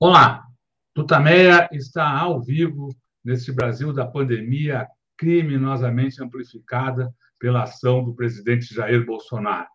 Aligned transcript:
Olá, 0.00 0.44
Tutameia 0.94 1.68
está 1.72 2.08
ao 2.08 2.40
vivo 2.40 2.88
neste 3.24 3.50
Brasil 3.50 3.92
da 3.92 4.06
pandemia 4.06 4.86
criminosamente 5.16 6.22
amplificada 6.22 7.12
pela 7.36 7.64
ação 7.64 8.04
do 8.04 8.14
presidente 8.14 8.72
Jair 8.72 9.04
Bolsonaro. 9.04 9.66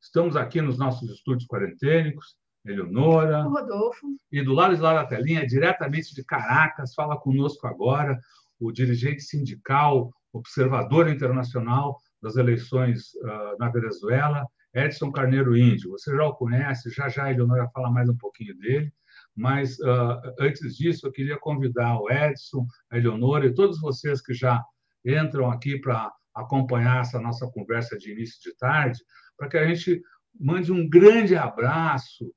Estamos 0.00 0.36
aqui 0.36 0.62
nos 0.62 0.78
nossos 0.78 1.10
estúdios 1.10 1.46
quarentênicos, 1.46 2.34
Eleonora. 2.64 3.42
Rodolfo. 3.42 4.06
E 4.32 4.42
do 4.42 4.54
lado 4.54 4.74
de 4.74 4.80
lá 4.80 4.94
da 4.94 5.06
telinha, 5.06 5.46
diretamente 5.46 6.14
de 6.14 6.24
Caracas, 6.24 6.94
fala 6.94 7.20
conosco 7.20 7.66
agora 7.66 8.18
o 8.58 8.72
dirigente 8.72 9.20
sindical, 9.20 10.10
observador 10.32 11.10
internacional 11.10 11.98
das 12.22 12.36
eleições 12.36 13.12
uh, 13.16 13.58
na 13.58 13.68
Venezuela, 13.68 14.46
Edson 14.72 15.12
Carneiro 15.12 15.54
Índio. 15.54 15.90
Você 15.90 16.16
já 16.16 16.24
o 16.24 16.34
conhece, 16.34 16.88
já 16.88 17.10
já 17.10 17.24
a 17.24 17.32
Eleonora 17.32 17.68
fala 17.68 17.90
mais 17.90 18.08
um 18.08 18.16
pouquinho 18.16 18.56
dele. 18.56 18.90
Mas 19.38 19.78
uh, 19.78 20.20
antes 20.40 20.76
disso, 20.76 21.06
eu 21.06 21.12
queria 21.12 21.38
convidar 21.38 21.96
o 22.00 22.10
Edson, 22.10 22.66
a 22.90 22.98
Eleonora 22.98 23.46
e 23.46 23.54
todos 23.54 23.80
vocês 23.80 24.20
que 24.20 24.34
já 24.34 24.60
entram 25.04 25.48
aqui 25.48 25.78
para 25.78 26.12
acompanhar 26.34 27.02
essa 27.02 27.20
nossa 27.20 27.48
conversa 27.52 27.96
de 27.96 28.10
início 28.10 28.40
de 28.42 28.56
tarde, 28.58 29.00
para 29.36 29.48
que 29.48 29.56
a 29.56 29.64
gente 29.64 30.02
mande 30.38 30.72
um 30.72 30.88
grande 30.88 31.36
abraço 31.36 32.34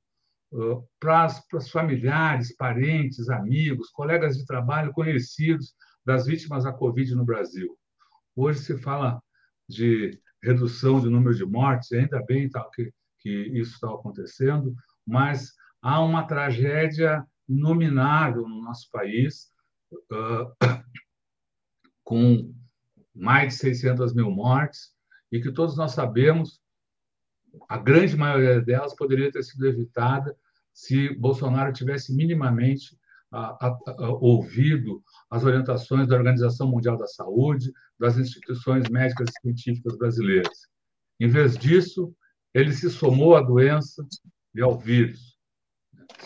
uh, 0.52 0.88
para 1.00 1.26
os 1.54 1.68
familiares, 1.68 2.54
parentes, 2.54 3.28
amigos, 3.28 3.90
colegas 3.90 4.38
de 4.38 4.46
trabalho, 4.46 4.92
conhecidos 4.92 5.74
das 6.06 6.26
vítimas 6.26 6.62
da 6.62 6.72
Covid 6.72 7.16
no 7.16 7.24
Brasil. 7.24 7.76
Hoje 8.36 8.60
se 8.60 8.78
fala 8.78 9.20
de 9.68 10.20
redução 10.40 11.00
do 11.00 11.10
número 11.10 11.34
de 11.34 11.44
mortes, 11.44 11.90
ainda 11.90 12.24
bem 12.24 12.48
tal, 12.48 12.70
que, 12.70 12.92
que 13.18 13.28
isso 13.58 13.74
está 13.74 13.88
acontecendo, 13.88 14.72
mas 15.04 15.52
há 15.82 16.00
uma 16.00 16.22
tragédia 16.22 17.26
nominável 17.48 18.48
no 18.48 18.62
nosso 18.62 18.88
país, 18.90 19.50
uh, 19.92 20.54
com 22.04 22.54
mais 23.14 23.54
de 23.54 23.60
600 23.60 24.14
mil 24.14 24.30
mortes, 24.30 24.92
e 25.30 25.40
que 25.40 25.50
todos 25.50 25.76
nós 25.76 25.92
sabemos, 25.92 26.60
a 27.68 27.76
grande 27.76 28.16
maioria 28.16 28.60
delas 28.62 28.94
poderia 28.94 29.30
ter 29.30 29.42
sido 29.42 29.66
evitada 29.66 30.34
se 30.72 31.10
Bolsonaro 31.14 31.72
tivesse 31.72 32.14
minimamente 32.14 32.96
ouvido 34.20 35.02
as 35.30 35.42
orientações 35.42 36.06
da 36.06 36.16
Organização 36.16 36.70
Mundial 36.70 36.98
da 36.98 37.06
Saúde, 37.06 37.72
das 37.98 38.18
instituições 38.18 38.88
médicas 38.90 39.28
e 39.30 39.40
científicas 39.40 39.96
brasileiras. 39.96 40.66
Em 41.18 41.28
vez 41.28 41.56
disso, 41.56 42.14
ele 42.52 42.72
se 42.72 42.90
somou 42.90 43.34
à 43.34 43.40
doença 43.40 44.06
e 44.54 44.60
ao 44.60 44.78
vírus 44.78 45.31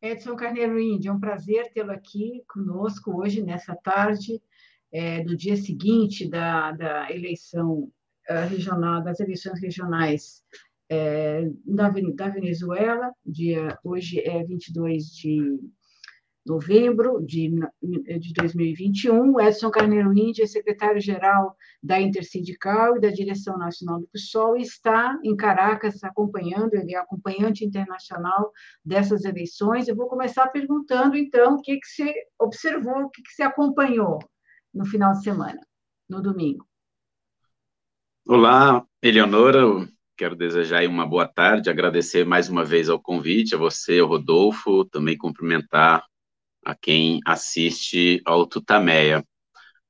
Edson 0.02 0.36
Carneiro 0.36 0.80
Índio, 0.80 1.10
é 1.10 1.14
um 1.14 1.20
prazer 1.20 1.72
tê-lo 1.74 1.92
aqui 1.92 2.44
conosco 2.48 3.20
hoje, 3.20 3.42
nessa 3.42 3.76
tarde, 3.76 4.42
é, 4.92 5.24
do 5.24 5.36
dia 5.36 5.58
seguinte 5.58 6.30
da, 6.30 6.72
da 6.72 7.12
eleição 7.12 7.92
uh, 8.30 8.48
regional, 8.50 9.04
das 9.04 9.20
eleições 9.20 9.60
regionais 9.60 10.44
é, 10.90 11.50
da, 11.66 11.90
da 11.90 12.30
Venezuela. 12.30 13.12
Dia, 13.26 13.78
hoje 13.84 14.20
é 14.22 14.44
22 14.44 15.12
de 15.12 15.60
novembro 16.48 17.20
de, 17.24 17.50
de 17.82 18.34
2021. 18.34 19.40
Edson 19.42 19.70
Carneiro 19.70 20.18
Índia 20.18 20.44
é 20.44 20.48
secretário-geral 20.48 21.56
da 21.84 22.00
Intersindical 22.00 22.96
e 22.96 23.02
da 23.02 23.10
Direção 23.10 23.58
Nacional 23.58 24.00
do 24.00 24.08
PSOL 24.08 24.58
e 24.58 24.62
está 24.62 25.20
em 25.24 25.36
Caracas 25.36 26.04
acompanhando, 26.04 26.74
ele 26.76 26.96
é 26.96 26.98
acompanhante 26.98 27.66
internacional 27.66 28.52
dessas 28.84 29.26
eleições. 29.26 29.88
Eu 29.88 29.96
vou 29.96 30.08
começar 30.08 30.48
perguntando, 30.48 31.18
então, 31.18 31.56
o 31.56 31.62
que, 31.62 31.78
que 31.78 31.88
você 31.88 32.14
observou, 32.40 33.04
o 33.04 33.10
que, 33.10 33.22
que 33.22 33.32
você 33.32 33.44
acompanhou 33.44 34.20
no 34.74 34.86
final 34.86 35.12
de 35.14 35.24
semana, 35.24 35.60
no 36.10 36.22
domingo. 36.22 36.66
Olá, 38.26 38.86
Eleonora, 39.02 39.62
quero 40.18 40.36
desejar 40.36 40.86
uma 40.88 41.06
boa 41.06 41.28
tarde, 41.28 41.70
agradecer 41.70 42.26
mais 42.26 42.50
uma 42.50 42.64
vez 42.64 42.90
ao 42.90 43.00
convite, 43.00 43.56
a 43.56 43.58
você, 43.58 44.00
ao 44.00 44.08
Rodolfo, 44.08 44.86
também 44.86 45.18
cumprimentar 45.18 46.04
a 46.68 46.76
quem 46.76 47.22
assiste 47.26 48.22
ao 48.26 48.46
Tutameia. 48.46 49.26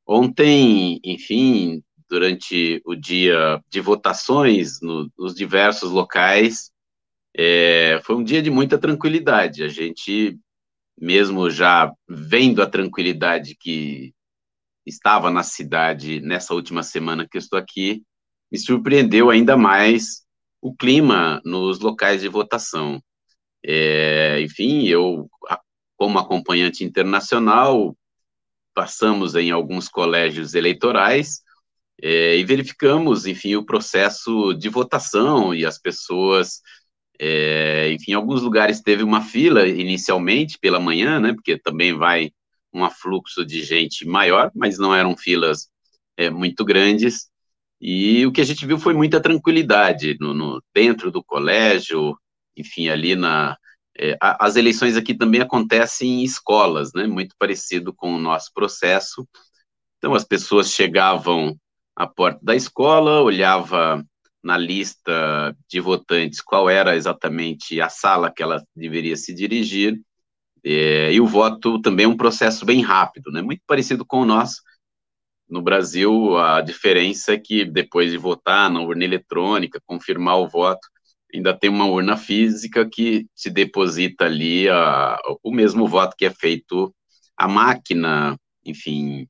Ontem, 0.06 1.00
enfim, 1.04 1.82
durante 2.08 2.80
o 2.86 2.94
dia 2.96 3.60
de 3.68 3.82
votações 3.82 4.80
no, 4.80 5.12
nos 5.18 5.34
diversos 5.34 5.90
locais, 5.90 6.72
é, 7.36 8.00
foi 8.04 8.16
um 8.16 8.24
dia 8.24 8.44
de 8.44 8.52
muita 8.52 8.78
tranquilidade. 8.78 9.64
A 9.64 9.68
gente, 9.68 10.38
mesmo 10.96 11.50
já 11.50 11.92
vendo 12.08 12.62
a 12.62 12.70
tranquilidade 12.70 13.56
que 13.60 14.14
estava 14.86 15.32
na 15.32 15.42
cidade 15.42 16.22
nessa 16.22 16.54
última 16.54 16.84
semana 16.84 17.28
que 17.28 17.38
eu 17.38 17.40
estou 17.40 17.58
aqui, 17.58 18.04
me 18.52 18.60
surpreendeu 18.60 19.32
ainda 19.32 19.58
mais 19.58 20.24
o 20.62 20.76
clima 20.76 21.42
nos 21.44 21.80
locais 21.80 22.22
de 22.22 22.28
votação. 22.28 23.02
É, 23.66 24.40
enfim, 24.42 24.88
eu 24.88 25.28
como 25.98 26.20
acompanhante 26.20 26.84
internacional, 26.84 27.98
passamos 28.74 29.36
em 29.36 29.50
alguns 29.52 29.90
colégios 29.90 30.54
eleitorais 30.54 31.42
é, 32.02 32.38
e 32.38 32.44
verificamos, 32.44 33.26
enfim, 33.26 33.56
o 33.56 33.66
processo 33.66 34.54
de 34.54 34.70
votação 34.70 35.54
e 35.54 35.66
as 35.66 35.80
pessoas, 35.80 36.62
é, 37.20 37.92
enfim, 37.92 38.12
em 38.12 38.16
alguns 38.16 38.42
lugares 38.44 38.82
teve 38.82 39.02
uma 39.02 39.22
fila 39.22 39.68
inicialmente 39.68 40.60
pela 40.60 40.80
manhã, 40.80 41.20
né, 41.20 41.34
porque 41.34 41.58
também 41.58 41.94
vai 41.94 42.32
um 42.72 42.86
afluxo 42.86 43.44
de 43.44 43.64
gente 43.64 44.06
maior, 44.06 44.52
mas 44.54 44.78
não 44.78 44.94
eram 44.94 45.18
filas 45.18 45.68
é, 46.16 46.30
muito 46.30 46.64
grandes, 46.64 47.30
e 47.82 48.26
o 48.26 48.32
que 48.32 48.42
a 48.42 48.44
gente 48.44 48.66
viu 48.66 48.78
foi 48.78 48.94
muita 48.94 49.20
tranquilidade 49.20 50.18
no, 50.20 50.34
no 50.34 50.64
dentro 50.74 51.12
do 51.12 51.24
colégio, 51.24 52.18
enfim, 52.56 52.90
ali 52.90 53.16
na, 53.16 53.58
é, 54.00 54.18
as 54.20 54.56
eleições 54.56 54.96
aqui 54.96 55.14
também 55.14 55.42
acontecem 55.42 56.22
em 56.22 56.24
escolas, 56.24 56.94
né, 56.94 57.08
muito 57.08 57.36
parecido 57.38 57.94
com 57.94 58.14
o 58.14 58.20
nosso 58.20 58.52
processo. 58.54 59.28
Então, 59.98 60.14
as 60.14 60.24
pessoas 60.24 60.72
chegavam 60.72 61.56
à 61.96 62.06
porta 62.06 62.40
da 62.44 62.56
escola, 62.56 63.22
olhava 63.22 64.04
na 64.44 64.58
lista 64.58 65.56
de 65.68 65.80
votantes 65.80 66.42
qual 66.42 66.70
era 66.70 66.96
exatamente 66.96 67.82
a 67.82 67.90
sala 67.90 68.32
que 68.32 68.44
ela 68.44 68.64
deveria 68.76 69.18
se 69.18 69.34
dirigir, 69.34 70.00
é, 70.64 71.12
e 71.14 71.20
o 71.20 71.28
voto 71.28 71.82
também 71.82 72.06
é 72.06 72.10
um 72.10 72.18
processo 72.18 72.66
bem 72.66 72.82
rápido, 72.82 73.32
né, 73.32 73.42
muito 73.42 73.62
parecido 73.66 74.06
com 74.06 74.22
o 74.22 74.26
nosso. 74.26 74.62
No 75.50 75.62
Brasil, 75.62 76.38
a 76.38 76.62
diferença 76.62 77.34
é 77.34 77.38
que 77.38 77.64
depois 77.64 78.12
de 78.12 78.18
votar 78.18 78.70
na 78.70 78.82
urna 78.82 79.06
eletrônica, 79.06 79.82
confirmar 79.86 80.38
o 80.38 80.48
voto, 80.48 80.88
ainda 81.38 81.58
tem 81.58 81.70
uma 81.70 81.86
urna 81.86 82.18
física 82.18 82.88
que 82.88 83.28
se 83.36 83.50
deposita 83.50 84.26
ali 84.26 84.68
a, 84.70 85.18
o 85.44 85.52
mesmo 85.52 85.88
voto 85.88 86.16
que 86.18 86.26
é 86.26 86.32
feito 86.32 86.94
a 87.38 87.48
máquina, 87.48 88.38
enfim, 88.66 89.28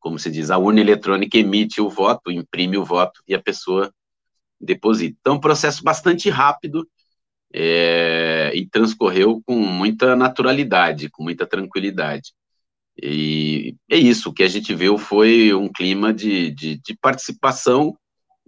como 0.00 0.18
se 0.18 0.30
diz, 0.30 0.50
a 0.50 0.58
urna 0.58 0.80
eletrônica 0.80 1.38
emite 1.38 1.80
o 1.80 1.88
voto, 1.88 2.30
imprime 2.30 2.76
o 2.76 2.84
voto 2.84 3.22
e 3.26 3.34
a 3.34 3.42
pessoa 3.42 3.92
deposita. 4.60 5.16
Então, 5.20 5.34
um 5.34 5.40
processo 5.40 5.82
bastante 5.82 6.28
rápido 6.28 6.88
é, 7.54 8.50
e 8.54 8.66
transcorreu 8.66 9.40
com 9.46 9.54
muita 9.54 10.16
naturalidade, 10.16 11.08
com 11.08 11.22
muita 11.22 11.46
tranquilidade. 11.46 12.32
E 13.00 13.76
é 13.88 13.96
isso, 13.96 14.30
o 14.30 14.34
que 14.34 14.42
a 14.42 14.48
gente 14.48 14.74
viu 14.74 14.98
foi 14.98 15.54
um 15.54 15.68
clima 15.68 16.12
de, 16.12 16.50
de, 16.50 16.78
de 16.78 16.96
participação 17.00 17.96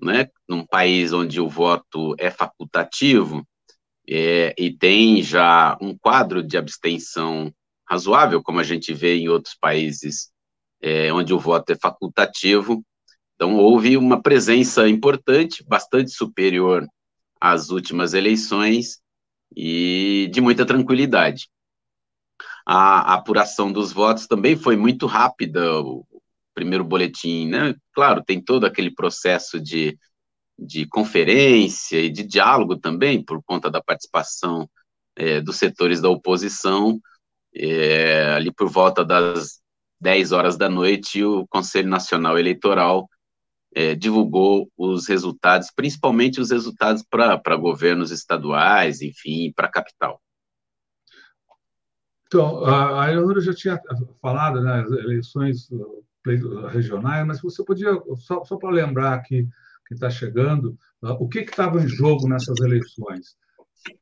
né, 0.02 0.28
num 0.48 0.64
país 0.66 1.12
onde 1.12 1.40
o 1.40 1.48
voto 1.48 2.14
é 2.18 2.30
facultativo 2.30 3.46
é, 4.08 4.54
e 4.58 4.72
tem 4.72 5.22
já 5.22 5.76
um 5.80 5.96
quadro 5.96 6.42
de 6.42 6.56
abstenção 6.56 7.52
razoável, 7.88 8.42
como 8.42 8.60
a 8.60 8.64
gente 8.64 8.92
vê 8.92 9.16
em 9.16 9.28
outros 9.28 9.54
países 9.54 10.30
é, 10.80 11.12
onde 11.12 11.32
o 11.34 11.38
voto 11.38 11.70
é 11.72 11.76
facultativo, 11.76 12.82
Então, 13.34 13.56
houve 13.56 13.96
uma 13.96 14.20
presença 14.20 14.88
importante, 14.88 15.64
bastante 15.66 16.10
superior 16.10 16.86
às 17.40 17.70
últimas 17.70 18.12
eleições 18.14 19.00
e 19.56 20.28
de 20.32 20.40
muita 20.40 20.66
tranquilidade. 20.66 21.48
A, 22.66 23.14
apuração 23.14 23.72
dos 23.72 23.92
votos 23.92 24.26
também 24.26 24.56
foi 24.56 24.76
muito 24.76 25.06
rápida, 25.06 25.62
primeiro 26.54 26.84
boletim, 26.84 27.48
né? 27.48 27.74
Claro, 27.92 28.22
tem 28.24 28.42
todo 28.42 28.66
aquele 28.66 28.92
processo 28.94 29.60
de, 29.60 29.98
de 30.58 30.86
conferência 30.86 31.98
e 31.98 32.10
de 32.10 32.22
diálogo 32.22 32.76
também, 32.76 33.24
por 33.24 33.42
conta 33.42 33.70
da 33.70 33.82
participação 33.82 34.68
é, 35.16 35.40
dos 35.40 35.56
setores 35.56 36.00
da 36.00 36.08
oposição, 36.08 37.00
é, 37.54 38.32
ali 38.34 38.52
por 38.52 38.68
volta 38.68 39.04
das 39.04 39.60
10 40.00 40.32
horas 40.32 40.56
da 40.56 40.68
noite, 40.68 41.22
o 41.22 41.46
Conselho 41.48 41.88
Nacional 41.88 42.38
Eleitoral 42.38 43.08
é, 43.74 43.94
divulgou 43.94 44.70
os 44.76 45.06
resultados, 45.06 45.70
principalmente 45.74 46.40
os 46.40 46.50
resultados 46.50 47.04
para 47.08 47.56
governos 47.56 48.10
estaduais, 48.10 49.00
enfim, 49.00 49.52
para 49.54 49.66
a 49.66 49.70
capital. 49.70 50.20
Então, 52.26 52.64
a 52.64 53.10
Eleonora 53.10 53.40
já 53.40 53.52
tinha 53.52 53.80
falado 54.22 54.60
né, 54.60 54.80
eleições 55.02 55.68
uh, 55.70 56.04
regionais, 56.70 57.26
mas 57.26 57.40
você 57.40 57.64
podia, 57.64 57.90
só, 58.16 58.44
só 58.44 58.56
para 58.56 58.70
lembrar 58.70 59.14
aqui 59.14 59.48
que 59.86 59.94
está 59.94 60.08
chegando, 60.08 60.78
uh, 61.02 61.12
o 61.18 61.28
que 61.28 61.40
estava 61.40 61.82
em 61.82 61.88
jogo 61.88 62.28
nessas 62.28 62.58
eleições? 62.60 63.36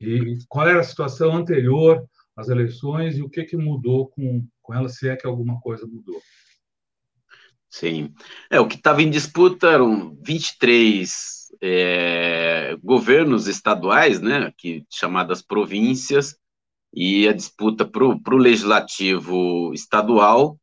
E 0.00 0.38
qual 0.48 0.68
era 0.68 0.80
a 0.80 0.84
situação 0.84 1.34
anterior 1.34 2.04
às 2.36 2.48
eleições 2.48 3.16
e 3.16 3.22
o 3.22 3.30
que, 3.30 3.44
que 3.44 3.56
mudou 3.56 4.08
com, 4.08 4.46
com 4.60 4.74
ela, 4.74 4.88
se 4.88 5.08
é 5.08 5.16
que 5.16 5.26
alguma 5.26 5.58
coisa 5.60 5.86
mudou? 5.86 6.20
Sim. 7.70 8.12
É, 8.50 8.60
o 8.60 8.66
que 8.66 8.76
estava 8.76 9.02
em 9.02 9.10
disputa 9.10 9.68
eram 9.68 10.16
23 10.22 11.48
é, 11.62 12.76
governos 12.82 13.46
estaduais, 13.46 14.20
né, 14.20 14.52
que, 14.56 14.84
chamadas 14.90 15.42
províncias, 15.42 16.36
e 16.92 17.28
a 17.28 17.32
disputa 17.32 17.84
para 17.86 18.04
o 18.04 18.38
legislativo 18.38 19.72
estadual, 19.74 20.58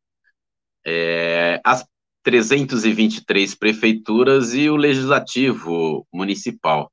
é, 0.86 1.60
as 1.64 1.84
323 2.22 3.54
prefeituras 3.56 4.54
e 4.54 4.70
o 4.70 4.76
legislativo 4.76 6.06
municipal. 6.12 6.90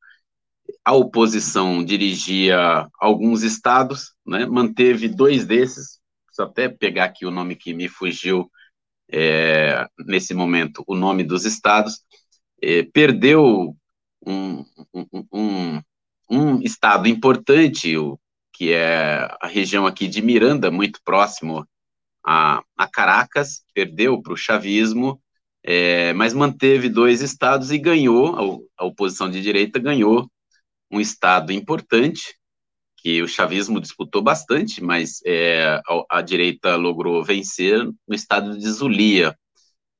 A 0.84 0.94
oposição 0.94 1.84
dirigia 1.84 2.88
alguns 3.00 3.44
estados, 3.44 4.14
né, 4.26 4.46
manteve 4.46 5.08
dois 5.08 5.46
desses, 5.46 6.00
preciso 6.26 6.44
até 6.44 6.68
pegar 6.70 7.06
aqui 7.06 7.26
o 7.26 7.32
nome 7.32 7.56
que 7.56 7.74
me 7.74 7.88
fugiu, 7.88 8.50
é, 9.12 9.88
nesse 10.06 10.34
momento, 10.34 10.84
o 10.88 10.96
nome 10.96 11.24
dos 11.24 11.46
estados, 11.46 12.02
é, 12.62 12.84
perdeu 12.84 13.76
um, 14.26 14.66
um, 14.94 15.26
um, 15.32 15.82
um, 16.30 16.62
estado 16.62 17.08
importante, 17.08 17.96
o, 17.98 18.20
que 18.52 18.72
é 18.72 19.28
a 19.42 19.48
região 19.48 19.86
aqui 19.86 20.08
de 20.08 20.22
Miranda, 20.22 20.72
muito 20.72 21.00
próximo 21.04 21.68
a, 22.26 22.64
a 22.78 22.88
Caracas, 22.88 23.64
perdeu 23.74 24.22
para 24.22 24.34
o 24.34 24.38
chavismo, 24.38 25.22
é, 25.64 26.14
mas 26.14 26.34
manteve 26.34 26.90
dois 26.90 27.22
estados 27.22 27.72
e 27.72 27.78
ganhou, 27.78 28.36
a, 28.78 28.84
a 28.84 28.86
oposição 28.86 29.30
de 29.30 29.42
direita 29.42 29.80
ganhou 29.80 30.30
um 30.92 31.00
estado 31.00 31.52
importante, 31.52 32.36
que 32.98 33.22
o 33.22 33.28
chavismo 33.28 33.82
disputou 33.82 34.22
bastante, 34.22 34.82
mas 34.82 35.20
é, 35.26 35.82
a, 35.86 36.20
a, 36.20 36.22
direita 36.22 36.76
logrou 36.78 37.22
vencer 37.24 37.84
no 38.08 38.16
estado 38.16 38.58
de 38.58 38.70
Zulia, 38.70 39.38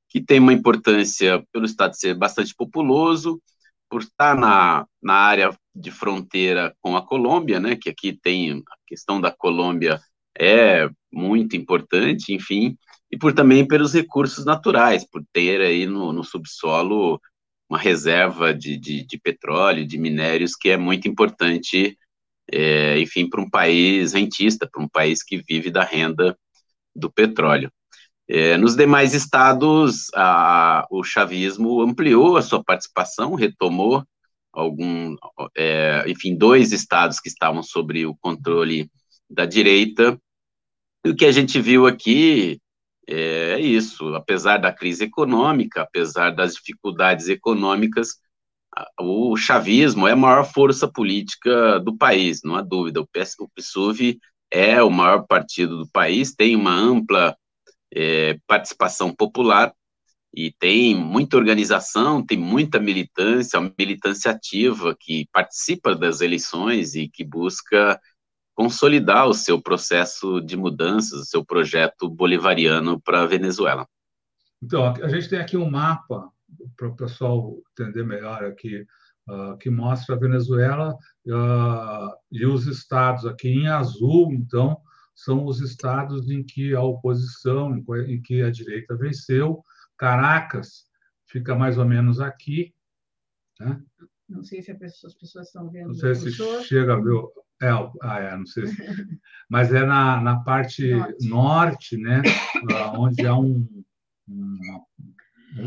que 0.08 0.22
tem 0.22 0.40
uma 0.40 0.52
importância 0.52 1.44
pelo 1.52 1.66
estado 1.66 1.94
ser 1.94 2.14
bastante 2.14 2.54
populoso, 2.54 3.42
por 3.90 4.02
estar 4.02 4.34
na, 4.34 4.86
na 5.02 5.14
área 5.14 5.56
de 5.74 5.90
fronteira 5.90 6.74
com 6.80 6.96
a 6.96 7.06
Colômbia, 7.06 7.60
né, 7.60 7.76
que 7.76 7.90
aqui 7.90 8.12
tem 8.12 8.52
a 8.52 8.76
questão 8.86 9.20
da 9.20 9.30
Colômbia 9.30 10.00
é 10.38 10.88
muito 11.14 11.56
importante, 11.56 12.32
enfim, 12.34 12.76
e 13.10 13.16
por 13.16 13.32
também 13.32 13.66
pelos 13.66 13.94
recursos 13.94 14.44
naturais, 14.44 15.08
por 15.08 15.22
ter 15.32 15.60
aí 15.60 15.86
no, 15.86 16.12
no 16.12 16.24
subsolo 16.24 17.20
uma 17.68 17.78
reserva 17.78 18.52
de, 18.52 18.76
de, 18.76 19.06
de 19.06 19.18
petróleo, 19.18 19.86
de 19.86 19.98
minérios, 19.98 20.54
que 20.54 20.70
é 20.70 20.76
muito 20.76 21.08
importante 21.08 21.96
é, 22.52 22.98
enfim, 22.98 23.28
para 23.28 23.40
um 23.40 23.48
país 23.48 24.12
rentista, 24.12 24.68
para 24.70 24.82
um 24.82 24.88
país 24.88 25.22
que 25.22 25.38
vive 25.38 25.70
da 25.70 25.82
renda 25.84 26.36
do 26.94 27.10
petróleo. 27.10 27.70
É, 28.28 28.56
nos 28.56 28.74
demais 28.74 29.14
estados, 29.14 30.06
a, 30.14 30.86
o 30.90 31.02
chavismo 31.02 31.82
ampliou 31.82 32.36
a 32.36 32.42
sua 32.42 32.62
participação, 32.62 33.34
retomou 33.34 34.04
algum, 34.52 35.16
é, 35.56 36.04
enfim, 36.06 36.36
dois 36.36 36.72
estados 36.72 37.20
que 37.20 37.28
estavam 37.28 37.62
sob 37.62 38.06
o 38.06 38.16
controle 38.16 38.90
da 39.28 39.44
direita. 39.44 40.18
E 41.04 41.10
o 41.10 41.14
que 41.14 41.26
a 41.26 41.32
gente 41.32 41.60
viu 41.60 41.86
aqui 41.86 42.60
é 43.06 43.60
isso, 43.60 44.14
apesar 44.14 44.56
da 44.58 44.72
crise 44.72 45.04
econômica, 45.04 45.82
apesar 45.82 46.30
das 46.30 46.54
dificuldades 46.54 47.28
econômicas, 47.28 48.08
o 48.98 49.36
chavismo 49.36 50.08
é 50.08 50.12
a 50.12 50.16
maior 50.16 50.44
força 50.44 50.88
política 50.90 51.78
do 51.80 51.96
país, 51.96 52.40
não 52.42 52.56
há 52.56 52.62
dúvida. 52.62 53.00
O 53.00 53.06
PSUV 53.06 54.18
é 54.50 54.82
o 54.82 54.90
maior 54.90 55.26
partido 55.26 55.78
do 55.78 55.88
país, 55.90 56.34
tem 56.34 56.56
uma 56.56 56.74
ampla 56.74 57.36
é, 57.92 58.38
participação 58.46 59.14
popular 59.14 59.72
e 60.34 60.52
tem 60.58 60.94
muita 60.94 61.36
organização, 61.36 62.24
tem 62.24 62.38
muita 62.38 62.80
militância, 62.80 63.60
uma 63.60 63.72
militância 63.78 64.30
ativa 64.30 64.96
que 64.98 65.28
participa 65.32 65.94
das 65.94 66.20
eleições 66.20 66.94
e 66.94 67.08
que 67.08 67.22
busca 67.22 68.00
consolidar 68.54 69.26
o 69.26 69.34
seu 69.34 69.60
processo 69.60 70.40
de 70.40 70.56
mudanças, 70.56 71.20
o 71.20 71.24
seu 71.24 71.44
projeto 71.44 72.08
bolivariano 72.08 73.00
para 73.00 73.22
a 73.22 73.26
Venezuela. 73.26 73.86
Então, 74.62 74.86
a 74.86 75.08
gente 75.08 75.28
tem 75.28 75.38
aqui 75.38 75.56
um 75.56 75.70
mapa 75.70 76.30
para 76.76 76.88
o 76.88 76.96
pessoal 76.96 77.56
entender 77.72 78.04
melhor 78.04 78.44
aqui, 78.44 78.86
uh, 79.28 79.58
que 79.58 79.68
mostra 79.68 80.14
a 80.14 80.18
Venezuela 80.18 80.94
uh, 80.94 82.10
e 82.30 82.46
os 82.46 82.66
estados 82.66 83.26
aqui 83.26 83.48
em 83.48 83.68
azul, 83.68 84.32
então, 84.32 84.80
são 85.14 85.44
os 85.44 85.60
estados 85.60 86.28
em 86.30 86.42
que 86.42 86.74
a 86.74 86.82
oposição, 86.82 87.76
em 88.06 88.20
que 88.20 88.42
a 88.42 88.50
direita 88.50 88.96
venceu. 88.96 89.62
Caracas 89.96 90.86
fica 91.26 91.54
mais 91.54 91.78
ou 91.78 91.84
menos 91.84 92.20
aqui. 92.20 92.74
Né? 93.60 93.80
Não 94.28 94.42
sei 94.42 94.60
se 94.60 94.74
pessoa, 94.74 95.08
as 95.08 95.14
pessoas 95.14 95.46
estão 95.46 95.70
vendo. 95.70 95.88
Não 95.88 95.94
sei 95.94 96.14
se 96.14 96.32
chega 96.64 96.94
a 96.94 97.00
ver. 97.00 97.22
É, 97.62 97.68
ah, 98.02 98.18
é, 98.18 98.36
não 98.36 98.46
sei 98.46 98.66
se... 98.66 98.76
Mas 99.48 99.72
é 99.72 99.84
na, 99.84 100.20
na 100.20 100.40
parte 100.40 100.90
norte, 100.90 101.28
norte 101.28 101.96
né? 101.96 102.22
onde 102.96 103.26
há 103.26 103.36
um, 103.36 103.84
uma, 104.26 104.84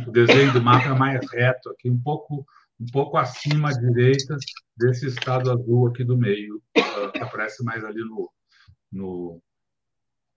o 0.08 0.12
desenho 0.12 0.52
do 0.54 0.62
mapa 0.62 0.90
é 0.90 0.94
mais 0.94 1.30
reto 1.32 1.70
aqui, 1.70 1.90
um 1.90 2.00
pouco 2.00 2.46
um 2.80 2.86
pouco 2.92 3.18
acima 3.18 3.70
à 3.70 3.74
direita 3.74 4.38
desse 4.76 5.08
estado 5.08 5.52
azul 5.52 5.88
aqui 5.88 6.04
do 6.04 6.16
meio, 6.16 6.62
uh, 6.78 7.12
que 7.12 7.20
aparece 7.20 7.64
mais 7.64 7.84
ali 7.84 8.02
no, 8.02 8.32
no, 8.92 9.42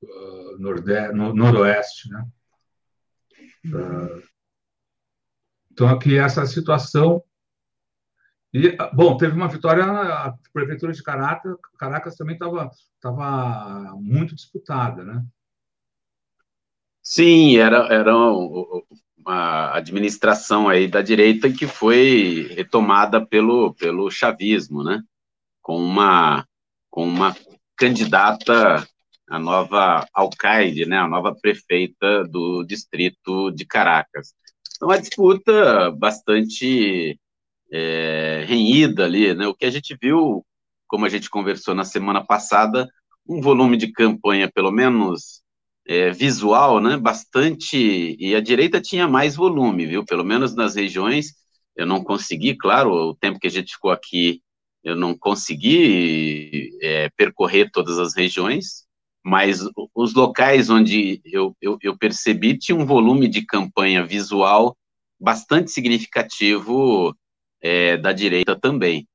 uh, 0.02 0.58
nordeste, 0.58 1.14
no 1.14 1.34
noroeste, 1.34 2.08
né? 2.08 2.26
Uh, 3.66 4.22
então 5.70 5.88
aqui 5.88 6.18
essa 6.18 6.46
situação 6.46 7.22
e 8.52 8.76
bom 8.92 9.16
teve 9.16 9.34
uma 9.34 9.48
vitória 9.48 9.84
a 9.84 10.34
prefeitura 10.52 10.92
de 10.92 11.02
Caracas, 11.02 11.56
Caracas 11.78 12.16
também 12.16 12.34
estava 12.34 12.70
estava 12.94 13.94
muito 13.96 14.34
disputada, 14.34 15.04
né? 15.04 15.24
Sim, 17.02 17.56
era 17.56 17.86
era 17.92 18.14
uma 19.24 19.74
administração 19.74 20.68
aí 20.68 20.88
da 20.88 21.02
direita 21.02 21.52
que 21.52 21.66
foi 21.66 22.52
retomada 22.56 23.24
pelo, 23.24 23.74
pelo 23.74 24.10
chavismo, 24.10 24.82
né? 24.82 25.02
Com 25.62 25.76
uma, 25.76 26.46
com 26.90 27.04
uma 27.04 27.36
candidata, 27.76 28.86
a 29.28 29.38
nova 29.38 30.06
alcaide, 30.12 30.86
né? 30.86 30.98
A 30.98 31.08
nova 31.08 31.34
prefeita 31.34 32.24
do 32.24 32.64
distrito 32.64 33.50
de 33.52 33.64
Caracas. 33.64 34.34
Então, 34.76 34.90
a 34.90 34.96
disputa 34.96 35.90
bastante 35.92 37.19
é, 37.72 38.44
renhida 38.46 39.04
ali, 39.04 39.34
né? 39.34 39.46
O 39.46 39.54
que 39.54 39.66
a 39.66 39.70
gente 39.70 39.96
viu, 40.00 40.44
como 40.88 41.06
a 41.06 41.08
gente 41.08 41.30
conversou 41.30 41.74
na 41.74 41.84
semana 41.84 42.24
passada, 42.24 42.88
um 43.28 43.40
volume 43.40 43.76
de 43.76 43.92
campanha, 43.92 44.50
pelo 44.52 44.72
menos 44.72 45.42
é, 45.86 46.10
visual, 46.10 46.80
né, 46.80 46.96
bastante, 46.96 48.16
e 48.18 48.34
a 48.34 48.40
direita 48.40 48.80
tinha 48.80 49.08
mais 49.08 49.36
volume, 49.36 49.86
viu, 49.86 50.04
pelo 50.04 50.24
menos 50.24 50.54
nas 50.54 50.74
regiões, 50.74 51.34
eu 51.76 51.86
não 51.86 52.02
consegui, 52.02 52.56
claro, 52.56 52.92
o 52.92 53.14
tempo 53.14 53.38
que 53.38 53.46
a 53.46 53.50
gente 53.50 53.72
ficou 53.72 53.90
aqui, 53.90 54.42
eu 54.82 54.96
não 54.96 55.16
consegui 55.16 56.70
é, 56.82 57.08
percorrer 57.16 57.70
todas 57.72 57.98
as 57.98 58.14
regiões, 58.16 58.84
mas 59.24 59.60
os 59.94 60.14
locais 60.14 60.70
onde 60.70 61.20
eu, 61.24 61.54
eu, 61.60 61.76
eu, 61.82 61.96
percebi 61.96 62.56
tinha 62.56 62.76
um 62.76 62.86
volume 62.86 63.28
de 63.28 63.44
campanha 63.44 64.04
visual 64.04 64.76
bastante 65.20 65.70
significativo 65.70 67.14
é, 67.60 67.96
da 67.96 68.12
direita 68.12 68.58
também. 68.58 69.06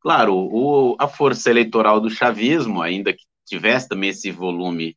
Claro, 0.00 0.34
o, 0.34 0.96
a 0.98 1.06
força 1.06 1.50
eleitoral 1.50 2.00
do 2.00 2.10
chavismo, 2.10 2.82
ainda 2.82 3.12
que 3.12 3.24
tivesse 3.46 3.88
também 3.88 4.10
esse 4.10 4.30
volume 4.30 4.96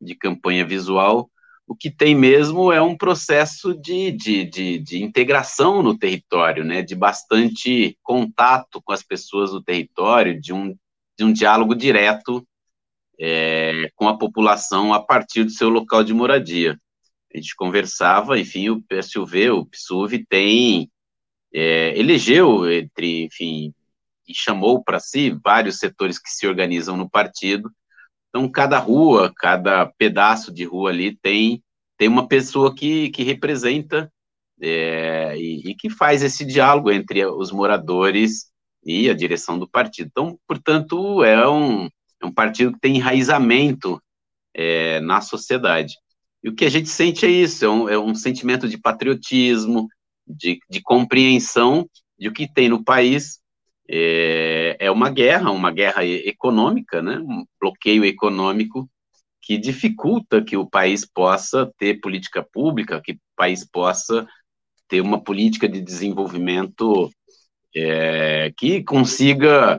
de 0.00 0.14
campanha 0.14 0.64
visual, 0.64 1.30
o 1.66 1.74
que 1.74 1.90
tem 1.90 2.14
mesmo 2.14 2.70
é 2.70 2.80
um 2.80 2.96
processo 2.96 3.74
de, 3.74 4.12
de, 4.12 4.44
de, 4.44 4.78
de, 4.78 5.02
integração 5.02 5.82
no 5.82 5.96
território, 5.96 6.62
né, 6.62 6.82
de 6.82 6.94
bastante 6.94 7.98
contato 8.02 8.82
com 8.84 8.92
as 8.92 9.02
pessoas 9.02 9.50
do 9.50 9.62
território, 9.62 10.38
de 10.40 10.52
um, 10.52 10.76
de 11.18 11.24
um 11.24 11.32
diálogo 11.32 11.74
direto 11.74 12.46
é, 13.18 13.90
com 13.94 14.08
a 14.08 14.18
população 14.18 14.92
a 14.92 15.00
partir 15.02 15.44
do 15.44 15.50
seu 15.50 15.68
local 15.68 16.04
de 16.04 16.12
moradia. 16.12 16.78
A 17.32 17.36
gente 17.36 17.56
conversava, 17.56 18.38
enfim, 18.38 18.68
o 18.68 18.82
PSUV, 18.82 19.50
o 19.50 19.66
PSUV 19.66 20.24
tem, 20.28 20.90
é, 21.54 21.98
elegeu 21.98 22.70
entre, 22.70 23.24
enfim, 23.24 23.72
e 24.26 24.34
chamou 24.34 24.82
para 24.82 24.98
si 24.98 25.30
vários 25.42 25.78
setores 25.78 26.18
que 26.18 26.30
se 26.30 26.46
organizam 26.46 26.96
no 26.96 27.08
partido, 27.08 27.70
então, 28.34 28.50
cada 28.50 28.80
rua, 28.80 29.32
cada 29.36 29.86
pedaço 29.96 30.52
de 30.52 30.64
rua 30.64 30.90
ali 30.90 31.16
tem, 31.22 31.62
tem 31.96 32.08
uma 32.08 32.26
pessoa 32.26 32.74
que, 32.74 33.08
que 33.10 33.22
representa 33.22 34.12
é, 34.60 35.36
e, 35.38 35.70
e, 35.70 35.74
que 35.76 35.88
faz 35.88 36.20
esse 36.20 36.44
diálogo 36.44 36.90
entre 36.90 37.24
os 37.24 37.52
moradores 37.52 38.50
e 38.84 39.08
a 39.08 39.14
direção 39.14 39.56
do 39.56 39.68
partido. 39.68 40.08
Então, 40.10 40.36
portanto, 40.48 41.22
é 41.22 41.48
um, 41.48 41.84
é 42.20 42.26
um 42.26 42.32
partido 42.32 42.72
que 42.72 42.80
tem 42.80 42.96
enraizamento 42.96 44.02
é, 44.52 44.98
na 44.98 45.20
sociedade. 45.20 45.94
E 46.42 46.48
o 46.48 46.54
que 46.56 46.64
a 46.64 46.70
gente 46.70 46.88
sente 46.88 47.24
é 47.24 47.30
isso, 47.30 47.64
é 47.64 47.70
um, 47.70 47.88
é 47.88 47.96
um 47.96 48.16
sentimento 48.16 48.68
de 48.68 48.76
patriotismo, 48.76 49.86
de, 50.26 50.58
de 50.68 50.80
compreensão 50.80 51.88
de 52.18 52.28
o 52.28 52.32
que 52.32 52.46
tem 52.52 52.68
no 52.68 52.82
país 52.82 53.40
é, 53.88 54.76
é 54.78 54.90
uma 54.90 55.10
guerra, 55.10 55.50
uma 55.50 55.70
guerra 55.70 56.04
econômica, 56.04 57.02
né? 57.02 57.18
um 57.18 57.44
bloqueio 57.60 58.04
econômico 58.04 58.88
que 59.42 59.58
dificulta 59.58 60.42
que 60.42 60.56
o 60.56 60.66
país 60.66 61.04
possa 61.04 61.70
ter 61.78 62.00
política 62.00 62.42
pública, 62.42 63.00
que 63.02 63.12
o 63.12 63.18
país 63.36 63.62
possa 63.62 64.26
ter 64.88 65.02
uma 65.02 65.22
política 65.22 65.68
de 65.68 65.82
desenvolvimento 65.82 67.10
é, 67.76 68.52
que 68.56 68.82
consiga, 68.82 69.78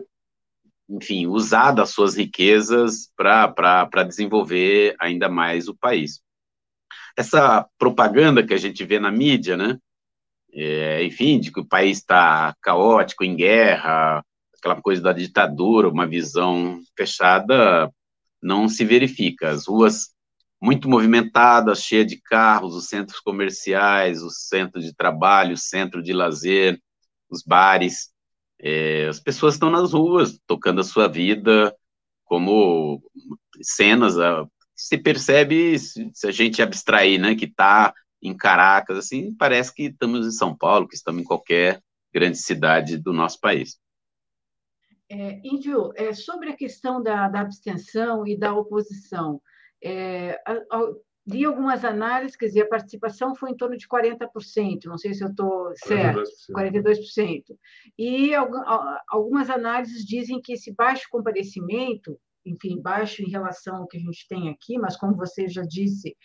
enfim, 0.88 1.26
usar 1.26 1.72
das 1.72 1.90
suas 1.90 2.16
riquezas 2.16 3.10
para 3.16 4.04
desenvolver 4.04 4.96
ainda 5.00 5.28
mais 5.28 5.68
o 5.68 5.76
país. 5.76 6.22
Essa 7.18 7.68
propaganda 7.80 8.46
que 8.46 8.54
a 8.54 8.58
gente 8.58 8.84
vê 8.84 9.00
na 9.00 9.12
mídia, 9.12 9.58
né, 9.58 9.80
é, 10.56 11.04
enfim, 11.04 11.40
de 11.40 11.52
que 11.52 11.60
o 11.60 11.68
país 11.68 11.98
está 11.98 12.56
caótico, 12.62 13.24
em 13.24 13.36
guerra, 13.36 14.24
aquela 14.58 14.82
coisa 14.82 15.02
da 15.02 15.12
ditadura, 15.12 15.90
uma 15.90 16.08
visão 16.08 16.82
fechada, 16.98 17.92
não 18.42 18.70
se 18.70 18.86
verifica. 18.86 19.50
As 19.50 19.68
ruas 19.68 20.16
muito 20.62 20.90
movimentadas, 20.90 21.84
cheias 21.84 22.08
de 22.08 22.22
carros, 22.22 22.74
os 22.74 22.88
centros 22.88 23.20
comerciais, 23.20 24.24
os 24.24 24.48
centros 24.48 24.86
de 24.86 24.96
trabalho, 24.96 25.54
o 25.54 25.58
centro 25.58 26.02
de 26.02 26.14
lazer, 26.14 26.80
os 27.30 27.44
bares, 27.44 28.10
é, 28.60 29.08
as 29.08 29.20
pessoas 29.20 29.56
estão 29.56 29.70
nas 29.70 29.94
ruas, 29.94 30.40
tocando 30.48 30.80
a 30.80 30.86
sua 30.86 31.08
vida, 31.08 31.76
como 32.24 33.04
cenas, 33.62 34.16
se 34.74 34.98
percebe, 34.98 35.78
se 35.78 36.28
a 36.28 36.32
gente 36.32 36.62
abstrair, 36.62 37.20
né, 37.20 37.36
que 37.36 37.46
está 37.46 37.94
em 38.22 38.36
Caracas, 38.36 38.98
assim, 38.98 39.34
parece 39.34 39.74
que 39.74 39.84
estamos 39.84 40.26
em 40.26 40.32
São 40.32 40.56
Paulo, 40.56 40.88
que 40.88 40.96
estamos 40.96 41.22
em 41.22 41.26
qualquer 41.26 41.82
grande 42.14 42.38
cidade 42.38 42.98
do 42.98 43.12
nosso 43.12 43.40
país. 43.40 43.80
É, 45.10 45.40
Índio, 45.44 45.92
é, 45.96 46.14
sobre 46.14 46.50
a 46.50 46.56
questão 46.56 47.02
da, 47.02 47.28
da, 47.28 47.42
abstenção 47.42 48.26
e 48.26 48.38
da 48.38 48.54
oposição, 48.54 49.40
é, 49.84 50.40
li 51.28 51.44
algumas 51.44 51.84
análises, 51.84 52.36
quer 52.36 52.48
dizer, 52.48 52.62
a 52.62 52.70
participação 52.70 53.36
foi 53.36 53.52
em 53.52 53.58
torno 53.58 53.78
de 53.78 53.88
40%, 53.88 54.86
não 54.86 54.98
sei 54.98 55.14
se 55.14 55.24
eu 55.24 55.30
estou 55.30 55.74
certo, 55.76 56.24
42%. 56.52 56.84
42%. 56.86 57.44
E 57.98 58.34
algumas 59.08 59.50
análises 59.50 60.06
dizem 60.06 60.42
que 60.42 60.54
esse 60.54 60.74
baixo 60.74 61.08
comparecimento, 61.10 62.20
enfim, 62.46 62.80
baixo 62.80 63.24
em 63.24 63.30
relação 63.30 63.78
ao 63.78 63.88
que 63.88 63.98
a 63.98 64.00
gente 64.00 64.28
tem 64.28 64.50
aqui, 64.50 64.78
mas 64.78 64.96
como 64.96 65.16
você 65.16 65.48
já 65.48 65.64
disse, 65.64 66.16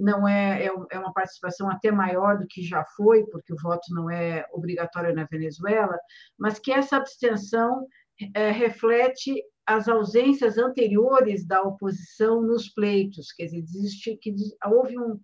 não 0.00 0.26
é, 0.26 0.64
é, 0.64 0.70
é, 0.90 0.98
uma 0.98 1.12
participação 1.12 1.70
até 1.70 1.90
maior 1.92 2.38
do 2.38 2.46
que 2.46 2.62
já 2.62 2.84
foi, 2.96 3.24
porque 3.26 3.52
o 3.52 3.60
voto 3.62 3.94
não 3.94 4.10
é 4.10 4.46
obrigatório 4.52 5.14
na 5.14 5.24
Venezuela, 5.30 5.96
mas 6.38 6.58
que 6.58 6.72
essa 6.72 6.96
abstenção 6.96 7.86
é, 8.34 8.50
reflete 8.50 9.42
as 9.66 9.88
ausências 9.88 10.58
anteriores 10.58 11.46
da 11.46 11.62
oposição 11.62 12.42
nos 12.42 12.68
pleitos, 12.68 13.32
quer 13.32 13.44
dizer, 13.44 13.58
existe, 13.58 14.16
que 14.16 14.34
houve 14.66 14.98
um, 14.98 15.20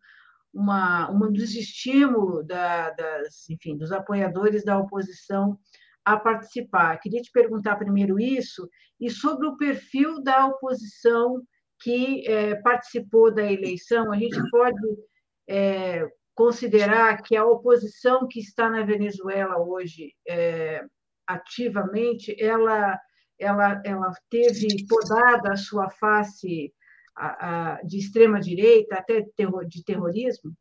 uma, 0.53 1.11
um 1.11 1.33
desestímulo 1.33 2.45
da, 2.45 2.91
das, 2.91 3.49
enfim, 3.51 3.77
dos 3.77 3.91
apoiadores 3.91 4.65
da 4.65 4.79
oposição 4.79 5.59
a 6.05 6.17
participar. 6.17 6.99
Queria 6.99 7.21
te 7.21 7.33
perguntar 7.33 7.77
primeiro 7.77 8.21
isso 8.21 8.69
e 9.01 9.11
sobre 9.11 9.47
o 9.49 9.57
perfil 9.57 10.23
da 10.23 10.47
oposição 10.47 11.43
que 11.81 12.27
é, 12.27 12.55
participou 12.57 13.33
da 13.33 13.45
eleição, 13.45 14.13
a 14.13 14.17
gente 14.17 14.39
pode 14.51 14.97
é, 15.49 16.07
considerar 16.35 17.23
que 17.23 17.37
a 17.37 17.45
oposição 17.45 18.27
que 18.29 18.41
está 18.41 18.69
na 18.69 18.83
Venezuela 18.83 19.59
hoje 19.59 20.15
é, 20.29 20.85
ativamente, 21.27 22.35
ela, 22.43 22.99
ela, 23.39 23.83
ela 23.85 24.13
teve 24.31 24.87
podada 24.87 25.53
a 25.53 25.57
sua 25.57 25.89
face 25.91 26.73
a, 27.17 27.77
a, 27.77 27.83
de 27.83 27.99
extrema 27.99 28.41
direita, 28.41 28.97
até 28.97 29.21
de 29.21 29.85
terrorismo? 29.85 30.53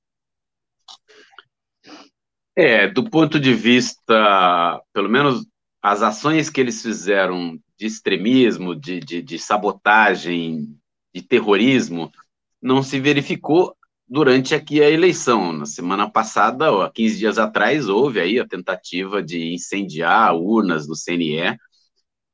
É, 2.55 2.87
do 2.87 3.09
ponto 3.09 3.37
de 3.37 3.53
vista, 3.53 4.81
pelo 4.93 5.09
menos 5.09 5.45
as 5.81 6.01
ações 6.01 6.49
que 6.49 6.61
eles 6.61 6.81
fizeram 6.81 7.59
de 7.77 7.85
extremismo, 7.85 8.73
de, 8.73 9.01
de, 9.01 9.21
de 9.21 9.37
sabotagem 9.37 10.79
de 11.15 11.21
terrorismo 11.21 12.11
não 12.61 12.83
se 12.83 12.99
verificou 12.99 13.73
durante 14.05 14.53
aqui 14.53 14.83
a 14.83 14.89
eleição. 14.89 15.53
Na 15.53 15.65
semana 15.65 16.09
passada, 16.09 16.71
ó, 16.73 16.89
15 16.89 17.17
dias 17.17 17.37
atrás, 17.39 17.87
houve 17.87 18.19
aí 18.19 18.37
a 18.37 18.47
tentativa 18.47 19.23
de 19.23 19.53
incendiar 19.53 20.35
urnas 20.35 20.85
do 20.85 20.93
CNE, 20.95 21.57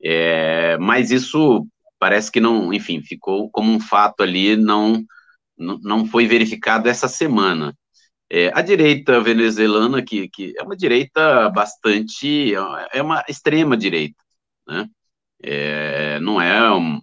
é, 0.04 0.78
mas 0.80 1.12
isso 1.12 1.68
parece 2.00 2.32
que 2.32 2.40
não, 2.40 2.74
enfim, 2.74 3.04
ficou 3.04 3.50
como 3.52 3.72
um 3.72 3.80
fato 3.80 4.24
ali, 4.24 4.56
não, 4.56 5.04
não 5.58 6.06
foi 6.08 6.26
verificado 6.26 6.90
essa 6.90 7.08
semana. 7.08 7.78
É, 8.30 8.52
a 8.56 8.62
direita 8.62 9.22
venezuelana, 9.22 10.02
que, 10.04 10.28
que 10.30 10.54
é 10.58 10.64
uma 10.64 10.76
direita 10.76 11.50
bastante, 11.50 12.54
é 12.94 13.02
uma 13.02 13.24
extrema 13.30 13.78
direita, 13.78 14.24
né? 14.68 14.90
É, 15.44 16.20
não 16.20 16.42
é 16.42 16.72
um, 16.74 17.02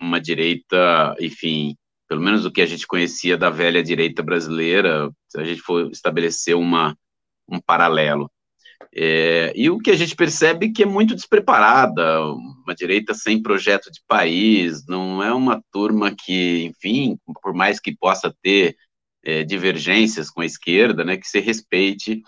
uma 0.00 0.20
direita, 0.20 1.14
enfim, 1.20 1.76
pelo 2.08 2.20
menos 2.22 2.44
o 2.44 2.50
que 2.50 2.62
a 2.62 2.66
gente 2.66 2.86
conhecia 2.86 3.36
da 3.36 3.50
velha 3.50 3.82
direita 3.82 4.22
brasileira, 4.22 5.10
se 5.28 5.38
a 5.38 5.44
gente 5.44 5.60
for 5.60 5.90
estabelecer 5.90 6.56
uma, 6.56 6.96
um 7.48 7.60
paralelo. 7.60 8.30
É, 8.94 9.52
e 9.54 9.68
o 9.68 9.78
que 9.78 9.90
a 9.90 9.96
gente 9.96 10.16
percebe 10.16 10.66
é 10.66 10.72
que 10.72 10.82
é 10.82 10.86
muito 10.86 11.14
despreparada, 11.14 12.22
uma 12.24 12.74
direita 12.74 13.12
sem 13.12 13.42
projeto 13.42 13.90
de 13.90 14.00
país, 14.06 14.86
não 14.86 15.22
é 15.22 15.32
uma 15.32 15.62
turma 15.72 16.14
que, 16.14 16.64
enfim, 16.64 17.18
por 17.42 17.52
mais 17.52 17.78
que 17.78 17.96
possa 17.96 18.34
ter 18.42 18.76
é, 19.22 19.44
divergências 19.44 20.30
com 20.30 20.40
a 20.40 20.46
esquerda, 20.46 21.04
né, 21.04 21.16
que 21.16 21.28
se 21.28 21.40
respeite, 21.40 22.22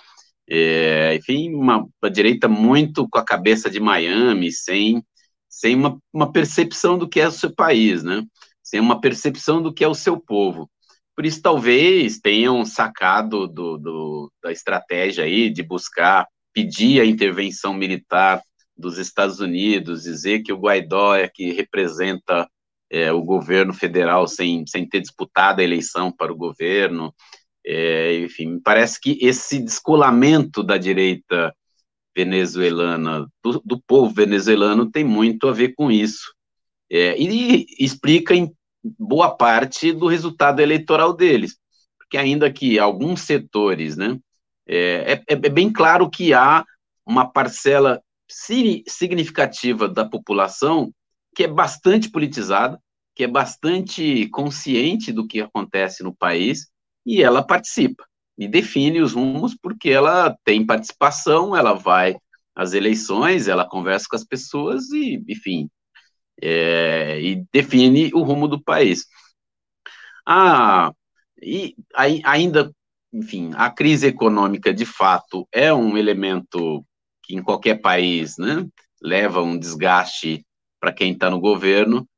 é, 0.49 1.15
enfim, 1.15 1.55
uma, 1.55 1.87
uma 2.03 2.11
direita 2.11 2.49
muito 2.49 3.09
com 3.09 3.19
a 3.19 3.25
cabeça 3.25 3.71
de 3.71 3.81
Miami, 3.81 4.53
sem 4.53 5.03
sem 5.51 5.75
uma, 5.75 5.99
uma 6.13 6.33
percepção 6.33 6.97
do 6.97 7.09
que 7.09 7.21
é 7.21 7.27
o 7.27 7.33
seu 7.33 7.53
país, 7.53 8.05
né? 8.05 8.25
Sem 8.63 8.79
uma 8.79 9.01
percepção 9.01 9.61
do 9.61 9.75
que 9.75 9.83
é 9.83 9.89
o 9.89 9.95
seu 9.95 10.19
povo. 10.19 10.71
Por 11.17 11.27
isso, 11.27 11.43
talvez 11.43 12.19
tenham 12.21 12.65
sacado 12.65 13.49
do, 13.49 13.77
do, 13.77 14.33
da 14.43 14.53
estratégia 14.53 15.25
aí 15.25 15.51
de 15.51 15.63
buscar 15.63 16.27
pedir 16.55 17.01
a 17.01 17.05
intervenção 17.05 17.75
militar 17.75 18.41
dos 18.77 18.97
Estados 18.97 19.41
Unidos, 19.41 20.05
dizer 20.05 20.43
que 20.43 20.53
o 20.53 20.59
Guaidó 20.59 21.15
é 21.15 21.29
que 21.29 21.53
representa 21.53 22.49
é, 22.91 23.13
o 23.13 23.23
governo 23.23 23.75
federal 23.75 24.27
sem, 24.27 24.65
sem 24.67 24.89
ter 24.89 25.01
disputado 25.01 25.61
a 25.61 25.65
eleição 25.65 26.11
para 26.11 26.33
o 26.33 26.37
governo. 26.37 27.15
É, 27.65 28.19
enfim, 28.21 28.59
parece 28.59 28.99
que 29.01 29.19
esse 29.21 29.59
descolamento 29.59 30.63
da 30.63 30.79
direita 30.79 31.55
venezuelana, 32.17 33.27
do, 33.43 33.63
do 33.65 33.81
povo 33.81 34.13
venezuelano, 34.13 34.91
tem 34.91 35.05
muito 35.05 35.49
a 35.49 35.53
ver 35.53 35.75
com 35.75 35.91
isso. 35.91 36.35
É, 36.91 37.17
e 37.21 37.67
explica 37.79 38.35
em 38.35 38.53
boa 38.99 39.31
parte 39.31 39.93
do 39.93 40.07
resultado 40.07 40.61
eleitoral 40.61 41.13
deles, 41.13 41.57
porque 41.99 42.17
ainda 42.17 42.51
que 42.51 42.79
alguns 42.79 43.21
setores, 43.23 43.97
né, 43.97 44.19
é, 44.67 45.23
é, 45.29 45.35
é 45.35 45.37
bem 45.37 45.73
claro 45.73 46.11
que 46.11 46.33
há 46.33 46.65
uma 47.07 47.27
parcela 47.27 48.03
significativa 48.29 49.89
da 49.89 50.05
população 50.05 50.93
que 51.35 51.45
é 51.45 51.49
bastante 51.49 52.11
politizada, 52.11 52.81
que 53.15 53.25
é 53.25 53.29
bastante 53.29 54.29
consciente 54.29 55.13
do 55.13 55.27
que 55.27 55.41
acontece 55.41 56.03
no 56.03 56.15
país 56.15 56.69
e 57.05 57.23
ela 57.23 57.43
participa 57.43 58.05
e 58.41 58.49
define 58.49 59.03
os 59.03 59.13
rumos 59.13 59.55
porque 59.55 59.91
ela 59.91 60.35
tem 60.45 60.65
participação, 60.65 61.55
ela 61.55 61.75
vai 61.75 62.17
às 62.55 62.73
eleições, 62.73 63.47
ela 63.47 63.69
conversa 63.69 64.07
com 64.09 64.17
as 64.17 64.25
pessoas 64.25 64.91
e, 64.91 65.23
enfim, 65.29 65.69
é, 66.41 67.21
e 67.21 67.45
define 67.53 68.11
o 68.15 68.23
rumo 68.23 68.49
do 68.49 68.63
país. 68.63 69.05
Ah, 70.27 70.91
e 71.43 71.77
ainda, 72.25 72.73
enfim, 73.13 73.51
a 73.57 73.71
crise 73.71 74.07
econômica 74.07 74.73
de 74.73 74.87
fato 74.87 75.47
é 75.53 75.73
um 75.73 75.99
elemento 75.99 76.83
que 77.23 77.35
em 77.35 77.43
qualquer 77.43 77.83
país, 77.83 78.39
né, 78.39 78.67
leva 79.03 79.43
um 79.43 79.59
desgaste 79.59 80.47
para 80.81 80.93
quem 80.93 81.13
está 81.13 81.29
no 81.29 81.41
governo, 81.41 82.09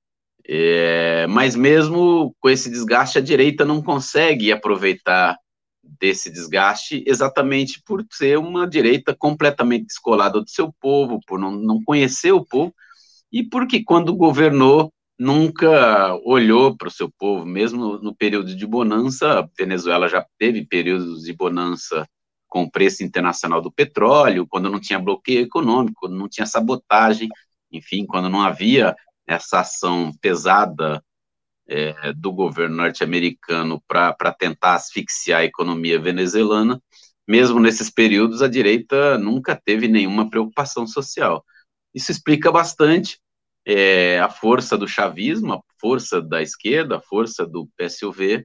é, 0.46 1.26
mas 1.26 1.56
mesmo 1.56 2.32
com 2.38 2.48
esse 2.48 2.70
desgaste, 2.70 3.18
a 3.18 3.20
direita 3.20 3.64
não 3.64 3.82
consegue 3.82 4.52
aproveitar 4.52 5.36
desse 5.82 6.30
desgaste 6.30 7.02
exatamente 7.06 7.82
por 7.84 8.04
ser 8.10 8.38
uma 8.38 8.66
direita 8.66 9.14
completamente 9.14 9.86
descolada 9.86 10.40
do 10.40 10.48
seu 10.48 10.72
povo, 10.72 11.20
por 11.26 11.38
não, 11.38 11.50
não 11.50 11.82
conhecer 11.82 12.32
o 12.32 12.44
povo, 12.44 12.74
e 13.32 13.42
porque 13.42 13.82
quando 13.82 14.14
governou 14.14 14.92
nunca 15.18 16.14
olhou 16.24 16.76
para 16.76 16.88
o 16.88 16.90
seu 16.90 17.10
povo, 17.18 17.46
mesmo 17.46 17.98
no, 17.98 18.14
período 18.14 18.54
de 18.54 18.66
bonança, 18.66 19.40
a 19.40 19.48
Venezuela 19.56 20.08
já 20.08 20.26
teve 20.38 20.66
períodos 20.66 21.22
de 21.22 21.32
bonança 21.32 22.06
com 22.48 22.64
o 22.64 22.70
preço 22.70 23.02
internacional 23.02 23.62
do 23.62 23.72
petróleo, 23.72 24.46
quando 24.48 24.68
não 24.68 24.80
tinha 24.80 24.98
bloqueio 24.98 25.42
econômico, 25.42 26.00
quando 26.00 26.16
não 26.16 26.28
tinha 26.28 26.46
sabotagem, 26.46 27.28
enfim, 27.70 28.04
quando 28.04 28.28
não 28.28 28.42
havia 28.42 28.94
essa 29.26 29.60
ação 29.60 30.12
pesada 30.20 31.02
é, 31.68 32.12
do 32.12 32.32
governo 32.32 32.76
norte-americano 32.76 33.82
para 33.86 34.32
tentar 34.38 34.74
asfixiar 34.74 35.40
a 35.40 35.44
economia 35.44 35.98
venezuelana, 35.98 36.80
mesmo 37.26 37.60
nesses 37.60 37.88
períodos, 37.88 38.42
a 38.42 38.48
direita 38.48 39.16
nunca 39.18 39.54
teve 39.54 39.88
nenhuma 39.88 40.28
preocupação 40.28 40.86
social. 40.86 41.44
Isso 41.94 42.10
explica 42.10 42.50
bastante 42.50 43.20
é, 43.64 44.18
a 44.20 44.28
força 44.28 44.76
do 44.76 44.88
chavismo, 44.88 45.54
a 45.54 45.60
força 45.80 46.20
da 46.20 46.42
esquerda, 46.42 46.96
a 46.96 47.00
força 47.00 47.46
do 47.46 47.68
PSUV, 47.76 48.44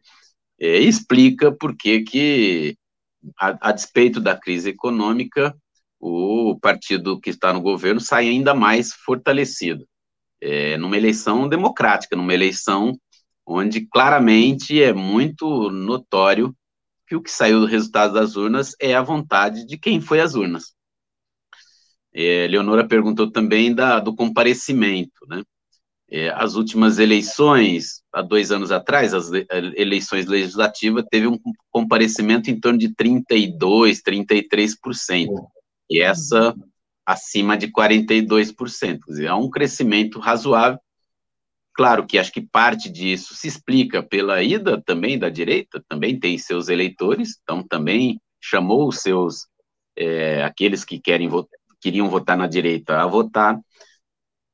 é, 0.59 0.77
explica 0.79 1.51
por 1.51 1.75
que, 1.75 2.01
que 2.01 2.77
a, 3.39 3.69
a, 3.69 3.71
despeito 3.71 4.19
da 4.19 4.35
crise 4.35 4.69
econômica, 4.69 5.55
o 5.99 6.57
partido 6.61 7.19
que 7.19 7.31
está 7.31 7.51
no 7.51 7.61
governo 7.61 7.99
sai 7.99 8.27
ainda 8.29 8.53
mais 8.53 8.93
fortalecido. 8.93 9.87
É, 10.39 10.77
numa 10.77 10.95
eleição 10.95 11.49
democrática, 11.49 12.15
numa 12.15 12.33
eleição 12.33 12.95
onde 13.47 13.87
claramente 13.87 14.81
é 14.81 14.91
muito 14.91 15.71
notório 15.71 16.53
que 17.07 17.15
o 17.15 17.21
que 17.21 17.31
saiu 17.31 17.61
do 17.61 17.65
resultado 17.65 18.13
das 18.13 18.35
urnas 18.35 18.75
é 18.79 18.93
a 18.93 19.01
vontade 19.01 19.65
de 19.65 19.77
quem 19.77 20.01
foi 20.01 20.19
às 20.19 20.35
urnas. 20.35 20.75
É, 22.13 22.47
Leonora 22.47 22.85
perguntou 22.85 23.31
também 23.31 23.73
da, 23.73 23.99
do 23.99 24.13
comparecimento, 24.13 25.25
né? 25.29 25.41
É, 26.09 26.29
as 26.29 26.55
últimas 26.55 26.99
eleições, 26.99 28.01
há 28.13 28.21
dois 28.21 28.49
anos 28.51 28.71
atrás, 28.71 29.13
as 29.13 29.29
eleições 29.75 30.25
legislativas, 30.25 31.03
teve 31.09 31.27
um 31.27 31.37
comparecimento 31.69 32.49
em 32.49 32.57
torno 32.57 32.79
de 32.79 32.89
32%, 32.95 34.01
33%, 34.05 35.27
e 35.89 36.01
essa 36.01 36.55
acima 37.05 37.57
de 37.57 37.67
42%. 37.67 38.99
Quer 39.03 39.11
dizer, 39.11 39.27
há 39.27 39.35
um 39.35 39.49
crescimento 39.49 40.19
razoável. 40.19 40.79
Claro 41.77 42.07
que 42.07 42.17
acho 42.17 42.31
que 42.31 42.41
parte 42.41 42.89
disso 42.89 43.35
se 43.35 43.47
explica 43.47 44.01
pela 44.01 44.41
ida 44.41 44.81
também 44.81 45.19
da 45.19 45.29
direita, 45.29 45.83
também 45.87 46.19
tem 46.19 46.35
seus 46.35 46.69
eleitores, 46.69 47.39
então 47.43 47.61
também 47.61 48.19
chamou 48.41 48.87
os 48.87 48.97
seus, 48.97 49.47
é, 49.95 50.43
aqueles 50.43 50.83
que 50.83 50.99
querem 50.99 51.27
votar, 51.27 51.59
queriam 51.79 52.09
votar 52.09 52.35
na 52.35 52.47
direita 52.47 52.99
a 52.99 53.05
votar. 53.05 53.59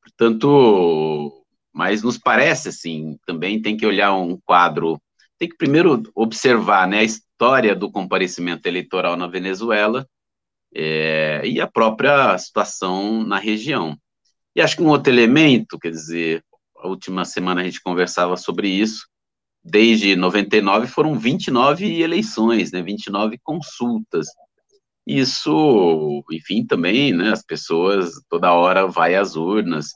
Portanto, 0.02 1.46
mas 1.72 2.04
nos 2.04 2.18
parece 2.18 2.68
assim, 2.68 3.18
também 3.26 3.62
tem 3.62 3.78
que 3.78 3.86
olhar 3.86 4.14
um 4.14 4.38
quadro, 4.44 5.02
tem 5.40 5.48
que 5.48 5.56
primeiro 5.56 6.04
observar 6.14 6.86
né, 6.90 7.00
a 7.00 7.04
história 7.04 7.74
do 7.74 7.90
comparecimento 7.90 8.68
eleitoral 8.68 9.16
na 9.16 9.28
Venezuela 9.28 10.06
é, 10.76 11.42
e 11.46 11.62
a 11.62 11.68
própria 11.68 12.38
situação 12.38 13.24
na 13.24 13.40
região. 13.40 13.98
E 14.54 14.62
acho 14.62 14.76
que 14.76 14.84
um 14.84 14.90
outro 14.90 15.12
elemento, 15.12 15.80
quer 15.80 15.90
dizer, 15.90 16.44
a 16.84 16.88
última 16.88 17.24
semana 17.24 17.62
a 17.62 17.64
gente 17.64 17.82
conversava 17.82 18.36
sobre 18.36 18.68
isso, 18.68 19.08
desde 19.64 20.16
99 20.16 20.88
foram 20.88 21.18
29 21.18 22.02
eleições, 22.02 22.72
né, 22.72 22.82
29 22.82 23.40
consultas. 23.42 24.28
Isso, 25.08 26.24
enfim, 26.32 26.66
também, 26.66 27.14
né, 27.14 27.32
as 27.32 27.44
pessoas 27.44 28.12
toda 28.30 28.54
hora 28.54 28.86
vai 28.88 29.16
às 29.16 29.36
urnas, 29.36 29.92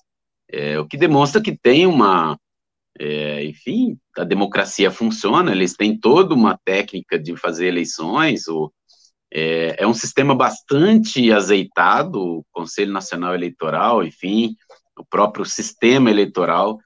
é, 0.50 0.80
o 0.80 0.88
que 0.88 0.95
demonstra 0.95 1.41
que 1.41 1.58
tem 1.58 1.86
uma, 1.86 2.39
é, 2.97 3.43
enfim, 3.43 3.97
a 4.17 4.23
democracia 4.23 4.89
funciona, 4.89 5.52
eles 5.52 5.73
têm 5.76 6.00
toda 6.00 6.34
uma 6.34 6.58
técnica 6.63 7.19
de 7.19 7.36
fazer 7.36 7.67
eleições, 7.67 8.47
o, 8.47 8.71
é, 9.32 9.84
é 9.84 9.88
um 9.88 9.93
sistema 9.93 10.34
bastante 10.34 11.32
azeitado, 11.34 12.19
o 12.21 12.45
Conselho 12.52 12.93
Nacional 12.93 13.36
Eleitoral, 13.36 14.06
enfim, 14.06 14.56
o 14.97 15.05
próprio 15.05 15.45
sistema 15.45 16.10
eleitoral 16.10 16.79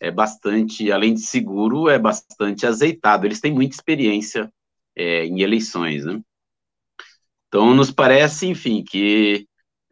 é 0.00 0.10
bastante, 0.10 0.90
além 0.92 1.14
de 1.14 1.20
seguro, 1.20 1.88
é 1.88 1.98
bastante 1.98 2.66
azeitado, 2.66 3.26
eles 3.26 3.40
têm 3.40 3.52
muita 3.52 3.74
experiência 3.74 4.50
é, 4.96 5.24
em 5.24 5.40
eleições, 5.40 6.04
né? 6.04 6.20
Então, 7.48 7.74
nos 7.74 7.90
parece, 7.90 8.46
enfim, 8.46 8.84
que 8.84 9.46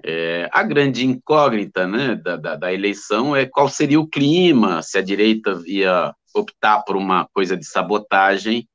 é, 0.05 0.49
a 0.53 0.63
grande 0.63 1.07
incógnita 1.07 1.87
né, 1.87 2.15
da, 2.15 2.37
da, 2.37 2.57
da, 2.57 2.73
eleição 2.73 3.35
é 3.35 3.47
qual 3.47 3.69
seria 3.69 3.99
o 3.99 4.07
clima, 4.07 4.83
se 4.83 4.99
a 4.99 5.03
direita 5.03 5.63
ia 5.67 6.15
optar 6.35 6.83
por 6.83 6.97
uma 6.97 7.27
coisa 7.33 7.57
de 7.57 7.65
sabotagem 7.65 8.69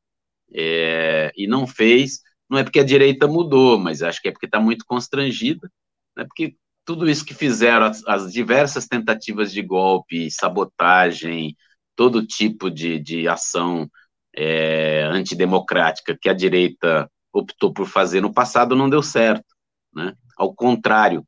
é, 0.53 1.31
e 1.37 1.47
não 1.47 1.67
fez. 1.67 2.21
Não 2.49 2.57
é 2.57 2.63
porque 2.63 2.79
a 2.79 2.83
direita 2.83 3.27
mudou, 3.27 3.77
mas 3.77 4.01
acho 4.01 4.21
que 4.21 4.27
é 4.27 4.31
porque 4.31 4.47
está 4.47 4.59
muito 4.59 4.83
constrangida, 4.85 5.71
né, 6.17 6.25
porque 6.25 6.55
tudo 6.85 7.09
isso 7.09 7.25
que 7.25 7.33
fizeram, 7.33 7.85
as, 7.85 8.05
as 8.07 8.31
diversas 8.31 8.87
tentativas 8.87 9.51
de 9.51 9.61
golpe, 9.61 10.31
sabotagem, 10.31 11.55
todo 11.95 12.25
tipo 12.25 12.69
de, 12.69 12.99
de 12.99 13.27
ação 13.27 13.89
é, 14.35 15.03
antidemocrática 15.11 16.17
que 16.19 16.29
a 16.29 16.33
direita 16.33 17.09
optou 17.33 17.73
por 17.73 17.87
fazer 17.87 18.21
no 18.21 18.33
passado 18.33 18.75
não 18.75 18.89
deu 18.89 19.01
certo, 19.01 19.45
né? 19.93 20.13
Ao 20.37 20.53
contrário, 20.53 21.25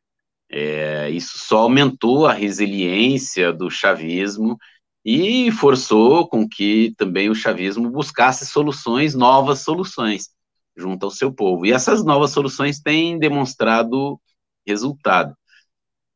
é, 0.50 1.10
isso 1.10 1.38
só 1.38 1.60
aumentou 1.60 2.26
a 2.26 2.34
resiliência 2.34 3.54
do 3.54 3.70
chavismo 3.70 4.58
e 5.06 5.52
forçou 5.52 6.28
com 6.28 6.48
que 6.48 6.94
também 6.98 7.30
o 7.30 7.36
chavismo 7.36 7.90
buscasse 7.90 8.46
soluções, 8.46 9.14
novas 9.14 9.60
soluções, 9.60 10.30
junto 10.76 11.06
ao 11.06 11.12
seu 11.12 11.34
povo. 11.34 11.66
E 11.66 11.72
essas 11.72 12.04
novas 12.04 12.32
soluções 12.32 12.80
têm 12.80 13.20
demonstrado 13.20 14.20
resultado. 14.66 15.36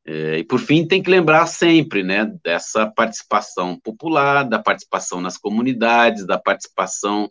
É, 0.09 0.39
e 0.39 0.43
por 0.45 0.59
fim, 0.59 0.87
tem 0.87 1.03
que 1.03 1.09
lembrar 1.09 1.45
sempre, 1.47 2.01
né, 2.01 2.25
dessa 2.41 2.87
participação 2.87 3.77
popular, 3.77 4.47
da 4.47 4.57
participação 4.57 5.19
nas 5.19 5.37
comunidades, 5.37 6.25
da 6.25 6.39
participação 6.39 7.29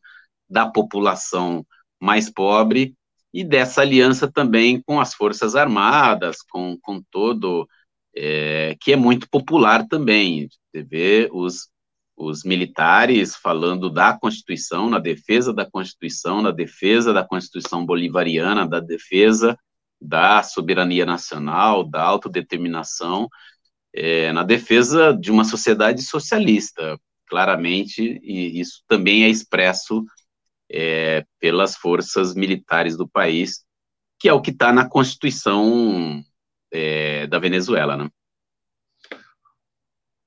da 0.49 0.67
população 0.67 1.67
mais 1.99 2.31
pobre 2.31 2.95
e 3.33 3.43
dessa 3.43 3.81
aliança 3.81 4.31
também 4.31 4.83
com 4.83 5.01
as 5.01 5.15
Forças 5.15 5.57
Armadas, 5.57 6.43
com, 6.43 6.79
com 6.83 7.03
todo, 7.11 7.67
é, 8.15 8.77
que 8.79 8.93
é 8.93 8.97
muito 8.97 9.27
popular 9.31 9.87
também. 9.89 10.47
Você 10.47 10.83
vê 10.83 11.29
os, 11.33 11.71
os 12.15 12.45
militares 12.45 13.35
falando 13.37 13.89
da 13.89 14.17
Constituição, 14.19 14.91
na 14.91 14.99
defesa 14.99 15.51
da 15.51 15.65
Constituição, 15.65 16.43
na 16.43 16.51
defesa 16.51 17.11
da 17.13 17.25
Constituição 17.27 17.87
bolivariana, 17.87 18.69
da 18.69 18.81
defesa 18.81 19.57
da 20.01 20.43
soberania 20.43 21.07
nacional, 21.07 21.85
da 21.85 22.03
autodeterminação, 22.03 23.29
é, 23.95 24.33
na 24.33 24.43
defesa 24.43 25.13
de 25.13 25.31
uma 25.31 25.45
sociedade 25.45 26.03
socialista, 26.03 26.99
claramente, 27.27 28.21
e 28.23 28.61
isso 28.61 28.83
também 28.87 29.25
é 29.25 29.29
expresso 29.29 30.05
é, 30.71 31.25
pelas 31.41 31.77
forças 31.77 32.35
militares 32.35 32.97
do 32.97 33.09
país, 33.09 33.65
que 34.19 34.29
é 34.29 34.33
o 34.33 34.41
que 34.41 34.51
está 34.51 34.73
na 34.73 34.89
Constituição 34.89 36.23
é, 36.71 37.27
da 37.27 37.39
Venezuela, 37.39 37.97
né? 37.97 38.09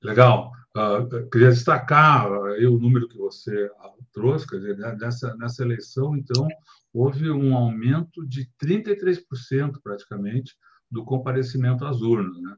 Legal. 0.02 0.52
Uh, 0.76 1.28
queria 1.30 1.50
destacar 1.50 2.30
uh, 2.30 2.72
o 2.72 2.78
número 2.78 3.08
que 3.08 3.18
você 3.18 3.66
uh, 3.66 4.04
trouxe, 4.12 4.46
quer 4.46 4.58
dizer, 4.58 4.78
né, 4.78 4.96
nessa, 5.00 5.34
nessa 5.36 5.64
eleição, 5.64 6.16
então, 6.16 6.46
houve 6.92 7.28
um 7.28 7.56
aumento 7.56 8.24
de 8.24 8.48
33% 8.62 9.80
praticamente 9.82 10.54
do 10.88 11.04
comparecimento 11.04 11.84
às 11.84 12.00
urnas. 12.00 12.40
Né? 12.40 12.56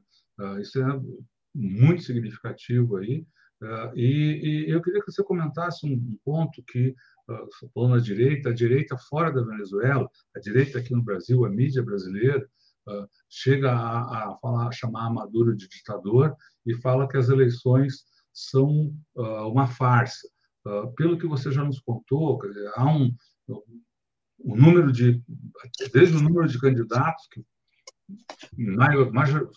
isso 0.59 0.79
é 0.81 1.01
muito 1.53 2.01
significativo 2.03 2.97
aí. 2.97 3.25
E, 3.95 4.65
e, 4.65 4.69
eu 4.71 4.81
queria 4.81 4.99
que 4.99 5.11
você 5.11 5.23
comentasse 5.23 5.85
um, 5.85 6.17
ponto 6.25 6.63
que, 6.63 6.95
falando 7.73 7.93
da 7.93 7.99
direita, 7.99 8.49
a 8.49 8.53
direita 8.53 8.97
fora 8.97 9.31
da 9.31 9.43
Venezuela, 9.43 10.09
a 10.35 10.39
direita 10.39 10.79
aqui 10.79 10.93
no 10.93 11.03
Brasil, 11.03 11.45
a 11.45 11.49
mídia 11.49 11.83
brasileira, 11.83 12.45
chega 13.29 13.71
a, 13.71 14.31
a, 14.31 14.37
falar, 14.37 14.67
a 14.67 14.71
chamar 14.71 15.09
Maduro 15.09 15.55
de 15.55 15.67
ditador 15.67 16.35
e 16.65 16.75
fala 16.81 17.07
que 17.07 17.17
as 17.17 17.29
eleições 17.29 18.03
são 18.33 18.93
uh, 19.15 19.47
uma 19.47 19.67
farsa. 19.67 20.27
Uh, 20.65 20.91
pelo 20.95 21.17
que 21.17 21.27
você 21.27 21.51
já 21.51 21.63
nos 21.63 21.79
contou, 21.79 22.39
há 22.75 22.85
um, 22.85 23.13
um 23.49 24.55
número 24.55 24.91
de 24.91 25.21
desde 25.93 26.17
o 26.17 26.21
número 26.21 26.47
de 26.47 26.59
candidatos 26.59 27.27
que 27.31 27.43
major, 29.11 29.49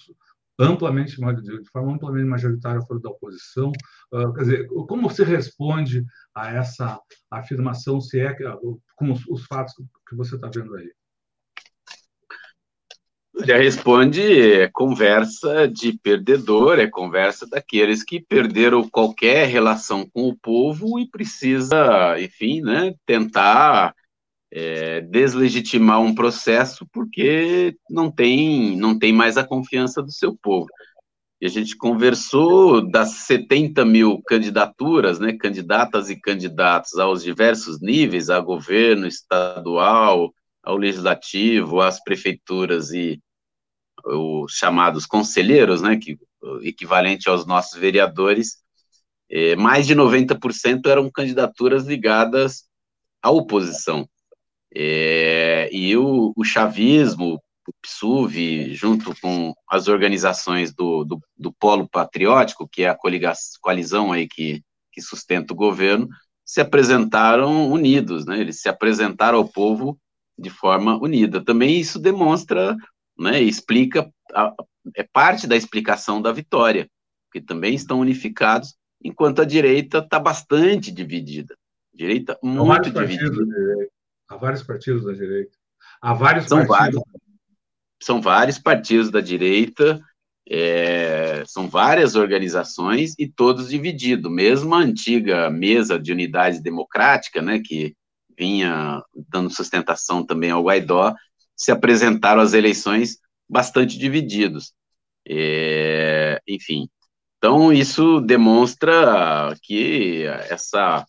amplamente 0.59 1.17
de 1.17 1.71
forma 1.71 1.95
amplamente 1.95 2.27
majoritária 2.27 2.83
foram 2.83 3.01
da 3.01 3.11
oposição. 3.11 3.71
Uh, 4.13 4.33
quer 4.35 4.41
dizer, 4.41 4.67
como 4.69 5.09
você 5.09 5.25
responde 5.25 6.05
a 6.35 6.53
essa 6.53 7.01
afirmação, 7.31 8.01
se 8.01 8.21
é 8.21 8.35
como 8.97 9.13
os, 9.13 9.27
os 9.29 9.47
fatos 9.47 9.75
que 10.09 10.17
você 10.17 10.35
está 10.35 10.51
vendo 10.53 10.75
aí? 10.75 10.93
Já 13.45 13.59
responde, 13.59 14.23
é 14.23 14.69
conversa 14.69 15.69
de 15.69 15.93
perdedor, 15.99 16.79
é 16.79 16.87
conversa 16.87 17.47
daqueles 17.47 18.03
que 18.03 18.19
perderam 18.19 18.89
qualquer 18.89 19.47
relação 19.47 20.09
com 20.09 20.29
o 20.29 20.37
povo 20.37 20.99
e 20.99 21.07
precisa, 21.07 22.19
enfim, 22.19 22.63
né, 22.63 22.95
tentar 23.05 23.95
é, 24.51 25.03
deslegitimar 25.03 26.01
um 26.01 26.15
processo 26.15 26.87
porque 26.91 27.77
não 27.91 28.11
tem, 28.11 28.75
não 28.77 28.99
tem 28.99 29.13
mais 29.13 29.37
a 29.37 29.45
confiança 29.45 30.03
do 30.03 30.11
seu 30.11 30.35
povo. 30.35 30.67
E 31.39 31.45
a 31.45 31.51
gente 31.51 31.77
conversou 31.77 32.81
das 32.91 33.11
70 33.27 33.85
mil 33.85 34.23
candidaturas, 34.27 35.21
né, 35.21 35.35
candidatas 35.35 36.09
e 36.09 36.19
candidatos 36.19 36.99
aos 36.99 37.23
diversos 37.23 37.83
níveis, 37.83 38.31
a 38.31 38.41
governo 38.41 39.07
estadual, 39.07 40.33
ao 40.63 40.79
legislativo, 40.79 41.83
às 41.83 42.03
prefeituras 42.03 42.93
e 42.93 43.21
os 44.07 44.53
chamados 44.53 45.05
conselheiros, 45.07 45.83
né, 45.83 45.97
que 45.97 46.19
equivalente 46.63 47.29
aos 47.29 47.47
nossos 47.47 47.79
vereadores, 47.79 48.59
é, 49.29 49.57
mais 49.57 49.87
de 49.87 49.95
90% 49.95 50.87
eram 50.87 51.11
candidaturas 51.11 51.85
ligadas 51.87 52.65
à 53.21 53.31
oposição. 53.31 54.09
É, 54.75 55.69
e 55.73 55.97
o, 55.97 56.33
o, 56.37 56.45
chavismo, 56.45 57.41
o 57.67 57.73
PSUV, 57.83 58.75
junto 58.75 59.19
com 59.21 59.55
as 59.69 59.89
organizações 59.89 60.73
do, 60.73 61.05
do, 61.05 61.21
do 61.37 61.53
Polo 61.53 61.89
Patriótico, 61.89 62.69
que 62.69 62.83
é 62.83 62.89
a 62.89 62.99
coalizão 63.61 64.13
aí 64.13 64.29
que, 64.29 64.63
que 64.93 65.01
sustenta 65.01 65.53
o 65.53 65.57
governo, 65.57 66.09
se 66.45 66.61
apresentaram 66.61 67.73
unidos, 67.73 68.25
né? 68.25 68.41
Eles 68.41 68.61
se 68.61 68.69
apresentaram 68.69 69.39
ao 69.39 69.49
povo 69.49 69.99
de 70.39 70.51
forma 70.51 70.97
unida. 70.97 71.45
Também 71.45 71.81
isso 71.81 71.99
demonstra 71.99 72.77
né, 73.19 73.41
explica, 73.41 74.11
a, 74.35 74.55
é 74.95 75.03
parte 75.03 75.47
da 75.47 75.57
explicação 75.57 76.21
da 76.21 76.33
vitória, 76.33 76.89
que 77.33 77.41
também 77.41 77.75
estão 77.75 78.01
unificados, 78.01 78.75
enquanto 79.03 79.43
a 79.43 79.45
direita 79.45 79.99
está 79.99 80.19
bastante 80.19 80.91
dividida. 80.91 81.57
Direita 81.95 82.39
muito 82.43 82.91
dividida. 82.91 83.43
Há 84.29 84.37
vários 84.37 84.63
partidos 84.63 85.05
da 85.05 85.13
direita. 85.13 85.57
Há 86.01 86.13
vários 86.13 86.47
são 86.47 86.67
partidos. 86.67 87.03
Vários, 87.03 87.03
são 88.03 88.21
vários 88.21 88.59
partidos 88.59 89.11
da 89.11 89.21
direita, 89.21 90.01
é, 90.49 91.43
são 91.47 91.69
várias 91.69 92.15
organizações 92.15 93.15
e 93.19 93.27
todos 93.27 93.71
divididos. 93.71 94.31
Mesmo 94.31 94.75
a 94.75 94.79
antiga 94.79 95.51
mesa 95.51 95.99
de 95.99 96.13
unidade 96.13 96.63
democrática, 96.63 97.41
né, 97.41 97.61
que 97.65 97.95
vinha 98.39 99.03
dando 99.31 99.51
sustentação 99.51 100.25
também 100.25 100.51
ao 100.51 100.63
Guaidó, 100.63 101.15
se 101.57 101.73
apresentaram 101.73 102.43
às 102.43 102.53
eleições 102.53 103.19
bastante 103.49 103.99
divididos. 103.99 104.73
É, 105.29 106.41
enfim, 106.47 106.89
então 107.39 107.73
isso 107.73 108.21
demonstra 108.21 109.57
que 109.63 110.25
essa, 110.51 111.05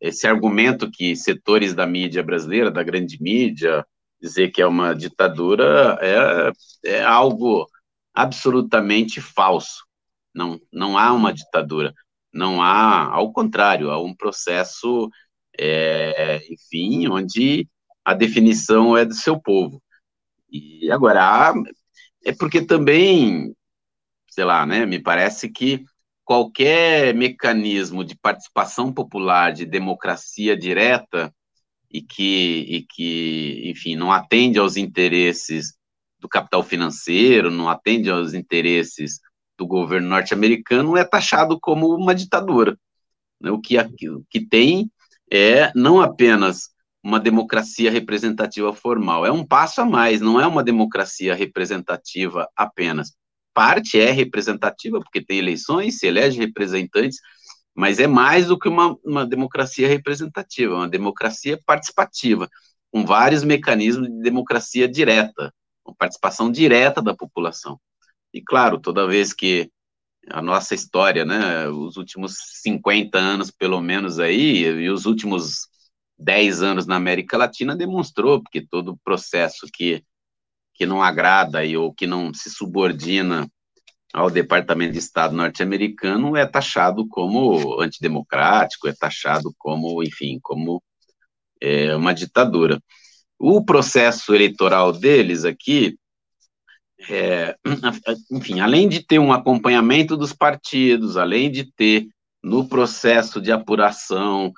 esse 0.00 0.26
argumento 0.26 0.90
que 0.90 1.14
setores 1.16 1.74
da 1.74 1.86
mídia 1.86 2.22
brasileira, 2.22 2.70
da 2.70 2.82
grande 2.82 3.18
mídia, 3.20 3.84
dizer 4.20 4.50
que 4.50 4.62
é 4.62 4.66
uma 4.66 4.94
ditadura 4.94 5.98
é, 6.00 6.52
é 6.84 7.02
algo 7.02 7.66
absolutamente 8.14 9.20
falso. 9.20 9.84
Não, 10.34 10.60
não 10.72 10.96
há 10.96 11.12
uma 11.12 11.32
ditadura, 11.32 11.92
não 12.32 12.62
há, 12.62 13.06
ao 13.12 13.32
contrário, 13.32 13.90
há 13.90 14.00
um 14.00 14.14
processo, 14.14 15.10
é, 15.58 16.40
enfim, 16.50 17.08
onde 17.08 17.68
a 18.10 18.14
definição 18.14 18.96
é 18.96 19.04
do 19.04 19.14
seu 19.14 19.40
povo. 19.40 19.80
E 20.50 20.90
agora, 20.90 21.54
é 22.24 22.32
porque 22.32 22.60
também, 22.60 23.54
sei 24.28 24.44
lá, 24.44 24.66
né, 24.66 24.84
me 24.84 24.98
parece 24.98 25.48
que 25.48 25.84
qualquer 26.24 27.14
mecanismo 27.14 28.04
de 28.04 28.16
participação 28.16 28.92
popular, 28.92 29.52
de 29.52 29.64
democracia 29.64 30.56
direta, 30.56 31.32
e 31.90 32.00
que, 32.00 32.66
e 32.68 32.82
que, 32.82 33.62
enfim, 33.64 33.96
não 33.96 34.12
atende 34.12 34.58
aos 34.58 34.76
interesses 34.76 35.74
do 36.20 36.28
capital 36.28 36.62
financeiro, 36.62 37.50
não 37.50 37.68
atende 37.68 38.10
aos 38.10 38.32
interesses 38.32 39.20
do 39.58 39.66
governo 39.66 40.08
norte-americano, 40.08 40.96
é 40.96 41.04
taxado 41.04 41.58
como 41.60 41.94
uma 41.94 42.14
ditadura. 42.14 42.78
Né? 43.40 43.50
O, 43.50 43.60
que, 43.60 43.76
o 43.78 44.24
que 44.30 44.40
tem 44.40 44.90
é 45.30 45.72
não 45.74 46.00
apenas 46.00 46.70
uma 47.02 47.18
democracia 47.18 47.90
representativa 47.90 48.72
formal. 48.74 49.24
É 49.24 49.32
um 49.32 49.46
passo 49.46 49.80
a 49.80 49.84
mais, 49.84 50.20
não 50.20 50.40
é 50.40 50.46
uma 50.46 50.62
democracia 50.62 51.34
representativa 51.34 52.48
apenas. 52.54 53.12
Parte 53.54 53.98
é 54.00 54.10
representativa, 54.10 55.00
porque 55.00 55.24
tem 55.24 55.38
eleições, 55.38 55.98
se 55.98 56.06
elege 56.06 56.38
representantes, 56.38 57.18
mas 57.74 57.98
é 57.98 58.06
mais 58.06 58.48
do 58.48 58.58
que 58.58 58.68
uma, 58.68 58.96
uma 59.04 59.26
democracia 59.26 59.88
representativa, 59.88 60.74
uma 60.74 60.88
democracia 60.88 61.58
participativa, 61.64 62.48
com 62.92 63.06
vários 63.06 63.42
mecanismos 63.44 64.08
de 64.08 64.20
democracia 64.20 64.88
direta, 64.88 65.52
com 65.82 65.94
participação 65.94 66.50
direta 66.50 67.00
da 67.00 67.14
população. 67.16 67.80
E, 68.32 68.42
claro, 68.42 68.78
toda 68.78 69.06
vez 69.06 69.32
que 69.32 69.70
a 70.28 70.42
nossa 70.42 70.74
história, 70.74 71.24
né, 71.24 71.68
os 71.68 71.96
últimos 71.96 72.36
50 72.62 73.18
anos, 73.18 73.50
pelo 73.50 73.80
menos 73.80 74.18
aí, 74.18 74.64
e 74.64 74.90
os 74.90 75.06
últimos 75.06 75.69
10 76.20 76.62
anos 76.62 76.86
na 76.86 76.96
América 76.96 77.36
Latina 77.36 77.74
demonstrou, 77.74 78.42
porque 78.42 78.60
todo 78.60 78.98
processo 79.02 79.66
que, 79.72 80.04
que 80.74 80.84
não 80.84 81.02
agrada 81.02 81.64
e, 81.64 81.76
ou 81.76 81.92
que 81.92 82.06
não 82.06 82.32
se 82.34 82.50
subordina 82.50 83.50
ao 84.12 84.30
Departamento 84.30 84.92
de 84.92 84.98
Estado 84.98 85.34
norte-americano 85.34 86.36
é 86.36 86.44
taxado 86.44 87.06
como 87.08 87.80
antidemocrático, 87.80 88.88
é 88.88 88.92
taxado 88.92 89.54
como, 89.56 90.02
enfim, 90.02 90.38
como 90.42 90.82
é, 91.60 91.94
uma 91.96 92.12
ditadura. 92.12 92.80
O 93.38 93.64
processo 93.64 94.34
eleitoral 94.34 94.92
deles 94.92 95.44
aqui, 95.44 95.96
é, 97.08 97.56
enfim, 98.30 98.60
além 98.60 98.88
de 98.88 99.04
ter 99.04 99.18
um 99.18 99.32
acompanhamento 99.32 100.16
dos 100.16 100.32
partidos, 100.32 101.16
além 101.16 101.50
de 101.50 101.72
ter 101.72 102.08
no 102.42 102.68
processo 102.68 103.40
de 103.40 103.52
apuração 103.52 104.52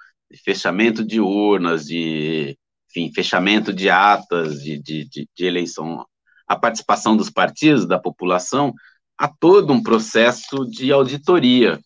fechamento 0.45 1.05
de 1.05 1.21
urnas, 1.21 1.87
de 1.87 2.57
enfim, 2.91 3.13
fechamento 3.13 3.73
de 3.73 3.89
atas 3.89 4.63
de, 4.63 4.79
de, 4.79 5.09
de, 5.09 5.29
de 5.35 5.45
eleição, 5.45 6.07
a 6.47 6.57
participação 6.57 7.17
dos 7.17 7.31
partidos, 7.31 7.87
da 7.87 7.99
população, 7.99 8.75
há 9.17 9.29
todo 9.29 9.73
um 9.73 9.83
processo 9.83 10.69
de 10.69 10.93
auditoria. 10.93 11.81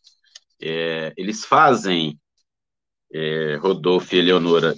É, 0.61 1.13
eles 1.17 1.45
fazem, 1.45 2.19
é, 3.13 3.57
Rodolfo 3.57 4.15
e 4.15 4.19
Eleonora, 4.19 4.75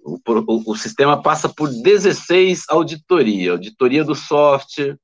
o, 0.00 0.18
o, 0.26 0.72
o, 0.72 0.76
sistema 0.76 1.22
passa 1.22 1.48
por 1.48 1.70
16 1.70 2.64
auditorias, 2.68 3.52
auditoria 3.52 4.04
do 4.04 4.14
software, 4.14 4.98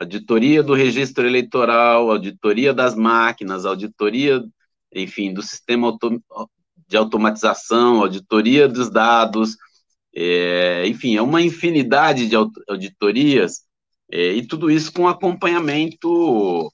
auditoria 0.00 0.62
do 0.62 0.74
registro 0.74 1.24
eleitoral, 1.24 2.10
auditoria 2.10 2.74
das 2.74 2.96
máquinas, 2.96 3.64
auditoria, 3.64 4.42
enfim, 4.92 5.32
do 5.32 5.42
sistema 5.42 5.86
auto, 5.86 6.20
de 6.90 6.96
automatização, 6.96 8.00
auditoria 8.00 8.68
dos 8.68 8.90
dados, 8.90 9.56
é, 10.12 10.84
enfim, 10.88 11.16
é 11.16 11.22
uma 11.22 11.40
infinidade 11.40 12.26
de 12.28 12.34
auditorias, 12.68 13.62
é, 14.10 14.32
e 14.32 14.44
tudo 14.44 14.68
isso 14.68 14.92
com 14.92 15.06
acompanhamento 15.06 16.68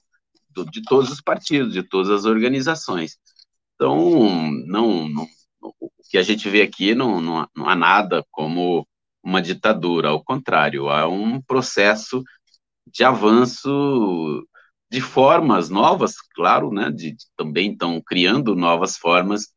de 0.71 0.81
todos 0.81 1.11
os 1.11 1.21
partidos, 1.21 1.71
de 1.71 1.83
todas 1.83 2.09
as 2.09 2.25
organizações. 2.25 3.19
Então, 3.75 4.51
não, 4.65 5.07
não 5.07 5.27
o 5.61 5.91
que 6.09 6.17
a 6.17 6.23
gente 6.23 6.49
vê 6.49 6.63
aqui 6.63 6.95
não, 6.95 7.21
não, 7.21 7.47
não 7.55 7.69
há 7.69 7.75
nada 7.75 8.25
como 8.31 8.87
uma 9.21 9.39
ditadura, 9.39 10.09
ao 10.09 10.23
contrário, 10.23 10.89
há 10.89 11.07
um 11.07 11.39
processo 11.41 12.23
de 12.87 13.03
avanço 13.03 14.47
de 14.89 15.01
formas 15.01 15.69
novas, 15.69 16.15
claro, 16.33 16.71
né, 16.71 16.89
de 16.89 17.15
também 17.35 17.73
estão 17.73 18.01
criando 18.01 18.55
novas 18.55 18.97
formas 18.97 19.49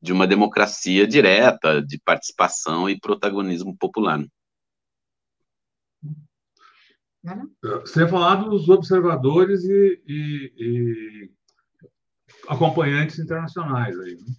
de 0.00 0.12
uma 0.12 0.26
democracia 0.26 1.06
direta, 1.06 1.82
de 1.82 1.98
participação 1.98 2.88
e 2.88 2.98
protagonismo 2.98 3.76
popular. 3.76 4.24
Você 7.62 8.08
falar 8.08 8.36
dos 8.36 8.68
observadores 8.68 9.62
e, 9.64 10.02
e, 10.06 10.52
e, 10.56 11.30
acompanhantes 12.48 13.18
internacionais 13.18 13.98
aí. 13.98 14.14
Né? 14.14 14.34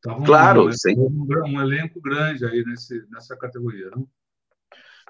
Tava 0.00 0.24
claro, 0.24 0.68
um, 0.68 0.72
sim. 0.72 0.94
Um, 0.96 1.26
um, 1.46 1.60
elenco 1.60 2.00
grande 2.00 2.44
aí 2.44 2.62
nesse, 2.64 3.04
nessa 3.10 3.36
categoria, 3.36 3.90
não? 3.90 4.08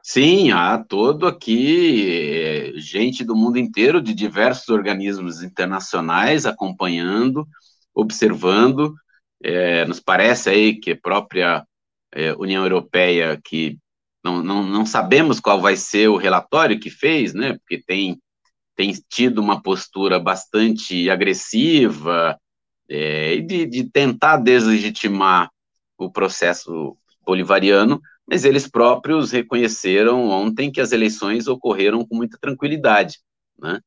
Sim, 0.03 0.53
há 0.53 0.79
todo 0.79 1.27
aqui 1.27 2.09
eh, 2.11 2.73
gente 2.77 3.25
do 3.25 3.37
mundo 3.37 3.59
inteiro, 3.59 4.01
de 4.01 4.15
diversos 4.15 4.69
organismos 4.71 5.43
internacionais 5.43 6.47
acompanhando, 6.47 7.47
observando. 7.95 8.95
É, 9.43 9.85
nos 9.85 10.01
parece 10.01 10.51
aí 10.51 10.75
que 10.79 10.93
a 10.93 10.97
própria 11.01 11.65
é, 12.13 12.33
União 12.35 12.65
Europeia, 12.65 13.41
que 13.45 13.79
não, 14.25 14.43
não, 14.43 14.63
não 14.63 14.87
sabemos 14.87 15.41
qual 15.41 15.61
vai 15.61 15.77
ser 15.77 16.09
o 16.09 16.17
relatório 16.17 16.79
que 16.81 16.91
fez, 16.91 17.35
né? 17.35 17.55
Porque 17.59 17.83
tem, 17.83 18.21
tem 18.75 18.93
tido 19.09 19.41
uma 19.41 19.63
postura 19.63 20.19
bastante 20.19 21.09
agressiva 21.09 22.39
é, 22.89 23.37
de, 23.37 23.67
de 23.67 23.85
tentar 23.85 24.39
deslegitimar 24.39 25.51
o 25.97 26.11
processo 26.11 26.97
bolivariano, 27.25 28.01
mas 28.27 28.45
eles 28.45 28.69
próprios 28.69 29.31
reconheceram 29.31 30.29
ontem 30.29 30.71
que 30.71 30.81
as 30.81 30.93
eleições 30.93 31.47
ocorreram 31.47 32.07
com 32.07 32.17
muita 32.17 32.39
tranquilidade, 32.39 33.19
né? 33.59 33.81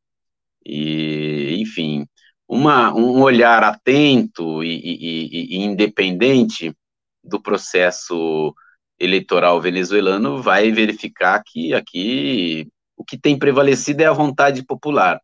E, 0.65 1.57
enfim, 1.59 2.05
uma, 2.51 2.93
um 2.93 3.21
olhar 3.21 3.63
atento 3.63 4.61
e, 4.61 4.75
e, 4.75 5.55
e 5.55 5.63
independente 5.63 6.75
do 7.23 7.41
processo 7.41 8.53
eleitoral 8.99 9.61
venezuelano 9.61 10.41
vai 10.41 10.69
verificar 10.69 11.41
que 11.45 11.73
aqui 11.73 12.67
o 12.97 13.05
que 13.05 13.17
tem 13.17 13.39
prevalecido 13.39 14.01
é 14.01 14.05
a 14.05 14.11
vontade 14.11 14.65
popular. 14.65 15.21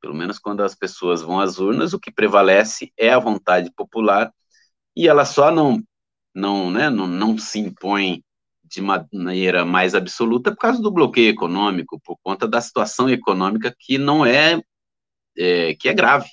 Pelo 0.00 0.14
menos 0.14 0.38
quando 0.38 0.62
as 0.62 0.76
pessoas 0.76 1.22
vão 1.22 1.40
às 1.40 1.58
urnas, 1.58 1.92
o 1.92 1.98
que 1.98 2.12
prevalece 2.12 2.92
é 2.96 3.10
a 3.10 3.18
vontade 3.18 3.72
popular 3.74 4.32
e 4.94 5.08
ela 5.08 5.24
só 5.24 5.50
não 5.50 5.82
não, 6.32 6.70
né, 6.70 6.88
não, 6.88 7.08
não 7.08 7.36
se 7.36 7.58
impõe 7.58 8.22
de 8.62 8.80
maneira 8.80 9.64
mais 9.64 9.96
absoluta 9.96 10.52
por 10.52 10.58
causa 10.58 10.80
do 10.80 10.92
bloqueio 10.92 11.30
econômico, 11.30 12.00
por 12.04 12.16
conta 12.22 12.46
da 12.46 12.60
situação 12.60 13.10
econômica 13.10 13.74
que 13.76 13.98
não 13.98 14.24
é, 14.24 14.62
é 15.36 15.74
que 15.74 15.88
é 15.88 15.92
grave, 15.92 16.28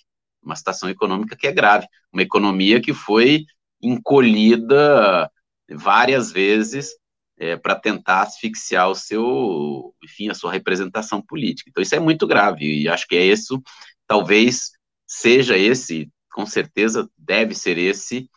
uma 0.48 0.56
situação 0.56 0.90
econômica 0.90 1.36
que 1.36 1.46
é 1.46 1.52
grave, 1.52 1.88
uma 2.12 2.22
economia 2.22 2.82
que 2.82 2.94
foi 2.94 3.46
encolhida 3.82 5.30
várias 5.70 6.32
vezes 6.32 6.90
é, 7.38 7.56
para 7.56 7.76
tentar 7.76 8.22
asfixiar 8.22 8.90
o 8.90 8.96
seu, 8.96 9.94
enfim, 10.04 10.30
a 10.30 10.34
sua 10.34 10.52
representação 10.52 11.22
política. 11.22 11.70
Então 11.70 11.84
isso 11.84 11.94
é 11.94 12.00
muito 12.00 12.26
grave 12.26 12.82
e 12.82 12.88
acho 12.88 13.06
que 13.08 13.16
é 13.16 13.26
isso, 13.26 13.62
talvez 14.08 14.72
seja 15.06 15.58
esse, 15.58 16.10
com 16.32 16.46
certeza 16.46 17.10
deve 17.18 17.54
ser 17.54 17.78
esse 17.78 18.30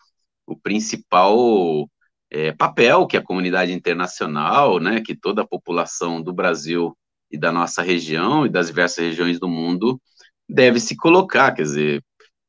o 0.46 0.56
principal 0.56 1.88
é, 2.28 2.52
papel 2.52 3.06
que 3.06 3.16
a 3.16 3.22
comunidade 3.22 3.72
internacional, 3.72 4.80
né, 4.80 5.00
que 5.00 5.14
toda 5.14 5.42
a 5.42 5.46
população 5.46 6.20
do 6.20 6.32
Brasil 6.32 6.96
e 7.30 7.38
da 7.38 7.52
nossa 7.52 7.82
região 7.82 8.44
e 8.44 8.48
das 8.48 8.66
diversas 8.66 9.04
regiões 9.04 9.38
do 9.38 9.48
mundo 9.48 10.00
deve 10.50 10.80
se 10.80 10.96
colocar, 10.96 11.52
quer 11.52 11.62
dizer, 11.62 12.04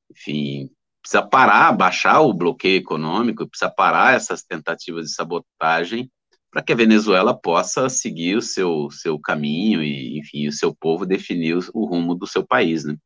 enfim, 0.10 0.70
precisa 1.02 1.22
parar, 1.22 1.72
baixar 1.72 2.22
o 2.22 2.34
bloqueio 2.34 2.78
econômico, 2.78 3.48
precisa 3.48 3.70
parar 3.70 4.16
essas 4.16 4.44
tentativas 4.44 5.06
de 5.06 5.14
sabotagem 5.14 6.10
para 6.52 6.62
que 6.62 6.74
a 6.74 6.76
Venezuela 6.76 7.34
possa 7.34 7.88
seguir 7.88 8.36
o 8.36 8.42
seu, 8.42 8.90
seu 8.92 9.18
caminho 9.18 9.82
e, 9.82 10.20
enfim, 10.20 10.48
o 10.48 10.52
seu 10.52 10.76
povo 10.76 11.06
definir 11.06 11.58
o, 11.58 11.62
o 11.74 11.86
rumo 11.86 12.14
do 12.14 12.28
seu 12.28 12.46
país, 12.46 12.84
né? 12.84 12.98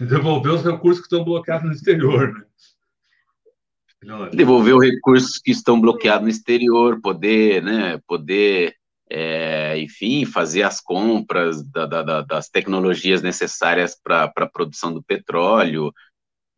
Devolver 0.00 0.52
os 0.52 0.64
recursos 0.64 0.98
que 0.98 1.06
estão 1.06 1.24
bloqueados 1.24 1.66
no 1.66 1.72
exterior, 1.72 2.32
né? 2.32 2.44
Devolver 4.32 4.74
os 4.74 4.84
recursos 4.84 5.38
que 5.38 5.52
estão 5.52 5.80
bloqueados 5.80 6.24
no 6.24 6.28
exterior, 6.28 7.00
poder, 7.00 7.62
né, 7.62 7.98
poder, 8.06 8.74
é, 9.16 9.78
enfim, 9.78 10.26
fazer 10.26 10.64
as 10.64 10.80
compras 10.80 11.62
da, 11.62 11.86
da, 11.86 12.22
das 12.22 12.48
tecnologias 12.48 13.22
necessárias 13.22 13.94
para 13.94 14.24
a 14.24 14.48
produção 14.48 14.92
do 14.92 15.00
petróleo, 15.04 15.92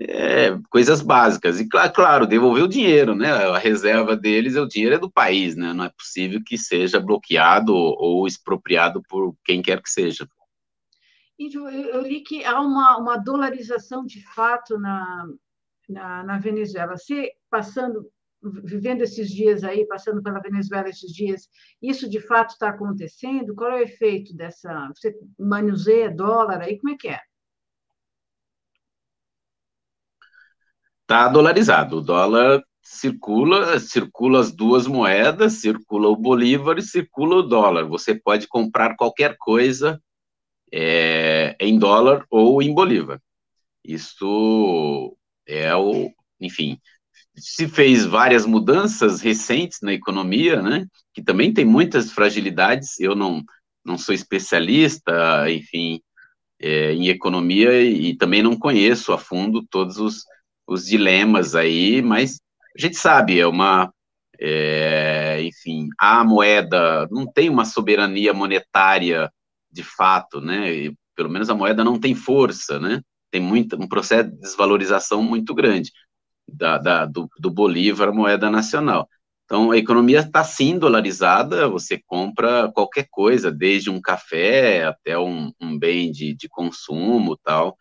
é, 0.01 0.57
coisas 0.71 1.03
básicas. 1.03 1.61
E, 1.61 1.69
claro, 1.69 1.93
claro, 1.93 2.27
devolver 2.27 2.65
o 2.65 2.69
dinheiro, 2.69 3.15
né? 3.15 3.31
A 3.31 3.59
reserva 3.59 4.17
deles, 4.17 4.57
é 4.57 4.61
o 4.63 4.67
dinheiro 4.67 4.95
é 4.95 4.99
do 4.99 5.11
país, 5.11 5.55
né? 5.55 5.75
Não 5.75 5.85
é 5.85 5.91
possível 5.91 6.41
que 6.43 6.57
seja 6.57 6.99
bloqueado 6.99 7.75
ou 7.75 8.27
expropriado 8.27 9.03
por 9.07 9.37
quem 9.45 9.61
quer 9.61 9.83
que 9.83 9.91
seja. 9.91 10.27
Eu, 11.39 12.01
li 12.01 12.23
que 12.23 12.43
há 12.43 12.59
uma, 12.59 12.97
uma 12.97 13.19
dolarização 13.19 14.07
de 14.07 14.25
fato 14.35 14.79
na, 14.79 15.29
na, 15.87 16.23
na 16.23 16.39
Venezuela. 16.39 16.97
Você 16.97 17.33
passando, 17.51 18.11
vivendo 18.65 19.03
esses 19.03 19.31
dias 19.31 19.65
aí, 19.65 19.87
passando 19.87 20.23
pela 20.23 20.41
Venezuela 20.41 20.89
esses 20.89 21.13
dias, 21.13 21.49
isso 21.81 22.09
de 22.09 22.21
fato 22.21 22.51
está 22.51 22.69
acontecendo? 22.71 23.55
Qual 23.55 23.71
é 23.71 23.77
o 23.77 23.83
efeito 23.83 24.35
dessa? 24.35 24.91
Você 24.95 25.15
manuseia 25.39 26.11
dólar 26.11 26.63
aí? 26.63 26.79
Como 26.79 26.95
é 26.95 26.97
que 26.97 27.09
é? 27.09 27.21
está 31.07 31.29
dolarizado. 31.29 31.99
O 31.99 32.01
dólar 32.01 32.63
circula, 32.83 33.79
circula 33.79 34.41
as 34.41 34.53
duas 34.53 34.87
moedas, 34.87 35.55
circula 35.55 36.09
o 36.09 36.17
bolívar 36.17 36.79
e 36.79 36.83
circula 36.83 37.37
o 37.37 37.43
dólar. 37.43 37.87
Você 37.87 38.15
pode 38.15 38.49
comprar 38.49 38.97
qualquer 38.97 39.37
coisa 39.39 40.03
é, 40.73 41.57
em 41.61 41.79
dólar 41.79 42.27
ou 42.29 42.61
em 42.61 42.75
bolívar. 42.75 43.21
Isso 43.85 45.17
é 45.47 45.75
o, 45.77 46.11
enfim, 46.41 46.81
se 47.37 47.69
fez 47.69 48.05
várias 48.05 48.47
mudanças 48.47 49.21
recentes 49.21 49.81
na 49.83 49.93
economia, 49.93 50.63
né? 50.63 50.87
Que 51.15 51.23
também 51.23 51.53
tem 51.53 51.65
muitas 51.65 52.11
fragilidades. 52.13 52.99
Eu 53.01 53.15
não 53.15 53.43
não 53.85 53.97
sou 53.97 54.13
especialista, 54.13 55.49
enfim, 55.49 56.01
é, 56.61 56.93
em 56.93 57.09
economia 57.09 57.81
e, 57.81 58.09
e 58.09 58.17
também 58.17 58.43
não 58.43 58.59
conheço 58.59 59.13
a 59.13 59.19
fundo 59.19 59.65
todos 59.71 59.99
os 59.99 60.25
os 60.67 60.85
dilemas 60.87 61.55
aí, 61.55 62.03
mas 62.03 62.41
a 62.77 62.81
gente 62.81 62.97
sabe, 62.97 63.39
é 63.39 63.47
uma, 63.47 63.93
é, 64.39 65.41
enfim, 65.43 65.89
a 65.99 66.25
moeda 66.25 67.07
não 67.11 67.27
tem 67.31 67.49
uma 67.49 67.65
soberania 67.65 68.35
monetária 68.35 69.31
de 69.71 69.83
fato, 69.83 70.41
né? 70.41 70.73
E, 70.73 70.97
pelo 71.15 71.31
menos 71.31 71.49
a 71.49 71.55
moeda 71.55 71.85
não 71.85 71.99
tem 71.99 72.15
força, 72.15 72.81
né? 72.81 73.01
Tem 73.31 73.41
muito, 73.41 73.77
um 73.81 73.89
processo 73.89 74.31
de 74.31 74.41
desvalorização 74.41 75.23
muito 75.23 75.55
grande 75.55 75.91
da, 76.49 76.79
da 76.79 77.07
do, 77.07 77.29
do 77.39 77.51
Bolívar, 77.51 78.09
a 78.09 78.13
moeda 78.13 78.51
nacional. 78.51 79.09
Então, 79.45 79.71
a 79.71 79.79
economia 79.79 80.21
está 80.21 80.43
sim 80.43 80.79
dolarizada, 80.79 81.69
você 81.69 82.03
compra 82.05 82.71
qualquer 82.73 83.07
coisa, 83.11 83.51
desde 83.51 83.91
um 83.91 84.01
café 84.01 84.85
até 84.85 85.17
um, 85.19 85.53
um 85.61 85.79
bem 85.79 86.11
de, 86.11 86.35
de 86.35 86.49
consumo 86.49 87.37
tal 87.37 87.77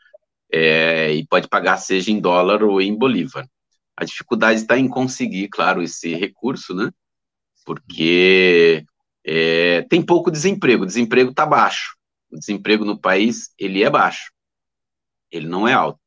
é, 0.51 1.11
e 1.13 1.25
pode 1.27 1.47
pagar 1.47 1.77
seja 1.77 2.11
em 2.11 2.19
dólar 2.19 2.63
ou 2.63 2.81
em 2.81 2.95
bolívar. 2.95 3.47
A 3.97 4.05
dificuldade 4.05 4.61
está 4.61 4.77
em 4.77 4.87
conseguir, 4.87 5.47
claro, 5.49 5.81
esse 5.81 6.13
recurso, 6.15 6.73
né? 6.75 6.91
Porque 7.65 8.85
é, 9.25 9.81
tem 9.83 10.01
pouco 10.01 10.29
desemprego, 10.29 10.83
o 10.83 10.87
desemprego 10.87 11.31
está 11.31 11.45
baixo. 11.45 11.95
O 12.31 12.37
desemprego 12.37 12.85
no 12.85 12.99
país, 12.99 13.53
ele 13.57 13.83
é 13.83 13.89
baixo, 13.89 14.31
ele 15.31 15.47
não 15.47 15.67
é 15.67 15.73
alto. 15.73 15.99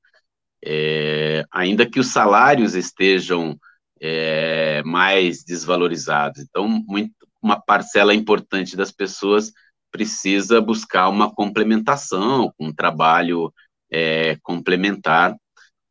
É, 0.71 1.47
ainda 1.51 1.89
que 1.89 1.99
os 1.99 2.09
salários 2.09 2.75
estejam 2.75 3.59
é, 3.99 4.83
mais 4.85 5.43
desvalorizados. 5.43 6.43
Então, 6.43 6.69
muito, 6.69 7.15
uma 7.41 7.59
parcela 7.59 8.15
importante 8.15 8.77
das 8.77 8.93
pessoas 8.93 9.51
precisa 9.91 10.61
buscar 10.61 11.09
uma 11.09 11.33
complementação, 11.35 12.53
um 12.61 12.71
trabalho 12.71 13.51
é, 13.91 14.37
complementar, 14.43 15.35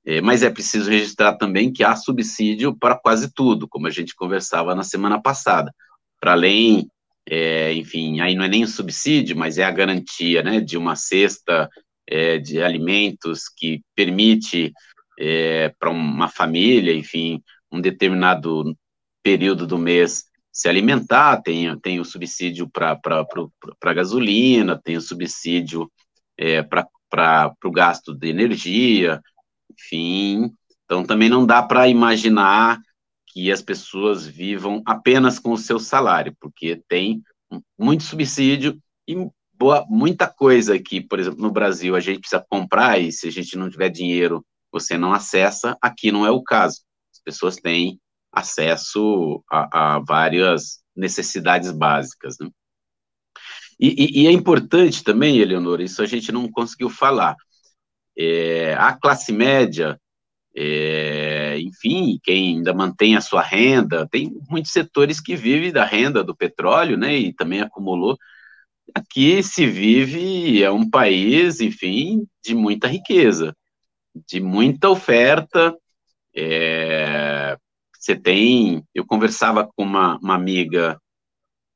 é, 0.05 0.21
mas 0.21 0.43
é 0.43 0.49
preciso 0.51 0.91
registrar 0.91 1.33
também 1.33 1.73
que 1.73 1.83
há 1.83 1.95
subsídio 1.95 2.77
para 2.77 2.95
quase 2.95 3.33
tudo, 3.33 3.67
como 3.67 3.87
a 3.87 3.89
gente 3.89 4.15
conversava 4.15 4.75
na 4.75 4.83
semana 4.83 5.19
passada. 5.19 5.73
Para 6.19 6.33
além, 6.33 6.87
é, 7.27 7.73
enfim, 7.73 8.19
aí 8.19 8.35
não 8.35 8.45
é 8.45 8.47
nem 8.47 8.63
o 8.63 8.67
subsídio, 8.67 9.35
mas 9.35 9.57
é 9.57 9.63
a 9.63 9.71
garantia 9.71 10.43
né, 10.43 10.61
de 10.61 10.77
uma 10.77 10.95
cesta 10.95 11.67
é, 12.07 12.37
de 12.37 12.61
alimentos 12.61 13.49
que 13.49 13.81
permite 13.95 14.71
é, 15.19 15.69
para 15.79 15.89
uma 15.89 16.29
família, 16.29 16.93
enfim, 16.93 17.41
um 17.71 17.81
determinado 17.81 18.75
período 19.21 19.67
do 19.67 19.77
mês 19.77 20.25
se 20.51 20.67
alimentar, 20.67 21.41
tem, 21.43 21.77
tem 21.79 21.99
o 21.99 22.05
subsídio 22.05 22.67
para 22.67 23.93
gasolina, 23.93 24.81
tem 24.83 24.97
o 24.97 25.01
subsídio 25.01 25.91
é, 26.35 26.63
para 26.63 27.53
o 27.63 27.71
gasto 27.71 28.11
de 28.11 28.29
energia, 28.29 29.21
enfim. 29.71 30.51
Então, 30.85 31.03
também 31.03 31.29
não 31.29 31.45
dá 31.45 31.61
para 31.61 31.87
imaginar 31.87 32.79
que 33.27 33.51
as 33.51 33.61
pessoas 33.61 34.25
vivam 34.25 34.81
apenas 34.83 35.37
com 35.37 35.51
o 35.51 35.57
seu 35.59 35.77
salário, 35.77 36.35
porque 36.39 36.81
tem 36.87 37.21
muito 37.77 38.01
subsídio 38.03 38.81
e 39.07 39.15
boa, 39.57 39.85
muita 39.89 40.27
coisa 40.27 40.77
que, 40.79 41.01
por 41.01 41.19
exemplo, 41.19 41.41
no 41.41 41.51
Brasil 41.51 41.95
a 41.95 41.99
gente 41.99 42.19
precisa 42.19 42.45
comprar 42.49 42.99
e 42.99 43.11
se 43.11 43.27
a 43.27 43.31
gente 43.31 43.57
não 43.57 43.69
tiver 43.69 43.89
dinheiro, 43.89 44.45
você 44.71 44.97
não 44.97 45.13
acessa, 45.13 45.77
aqui 45.81 46.11
não 46.11 46.25
é 46.25 46.31
o 46.31 46.43
caso. 46.43 46.81
As 47.11 47.21
pessoas 47.21 47.55
têm 47.55 47.99
acesso 48.31 49.43
a, 49.49 49.95
a 49.95 49.99
várias 49.99 50.81
necessidades 50.95 51.71
básicas. 51.71 52.37
Né? 52.39 52.49
E, 53.79 54.21
e, 54.21 54.23
e, 54.23 54.27
é 54.27 54.31
importante 54.31 55.03
também, 55.03 55.39
Eleonora, 55.39 55.83
isso 55.83 56.01
a 56.01 56.05
gente 56.05 56.31
não 56.31 56.49
conseguiu 56.51 56.89
falar. 56.89 57.35
É, 58.17 58.73
a 58.75 58.93
classe 58.93 59.31
média, 59.31 59.99
é, 60.55 61.59
enfim, 61.59 62.19
quem 62.23 62.57
ainda 62.57 62.73
mantém 62.73 63.15
a 63.15 63.21
sua 63.21 63.41
renda, 63.41 64.07
tem 64.09 64.31
muitos 64.49 64.71
setores 64.71 65.21
que 65.21 65.35
vivem 65.35 65.71
da 65.71 65.85
renda 65.85 66.23
do 66.23 66.35
petróleo, 66.35 66.97
né, 66.97 67.15
e 67.15 67.33
também 67.33 67.61
acumulou. 67.61 68.17
Aqui 68.93 69.43
se 69.43 69.65
vive, 69.65 70.63
é 70.63 70.71
um 70.71 70.89
país, 70.89 71.59
enfim, 71.61 72.25
de 72.43 72.55
muita 72.55 72.87
riqueza, 72.87 73.55
de 74.27 74.39
muita 74.39 74.89
oferta, 74.89 75.75
é, 76.35 77.57
você 77.97 78.15
tem. 78.15 78.83
Eu 78.93 79.05
conversava 79.05 79.67
com 79.75 79.83
uma, 79.83 80.17
uma 80.19 80.35
amiga 80.35 80.99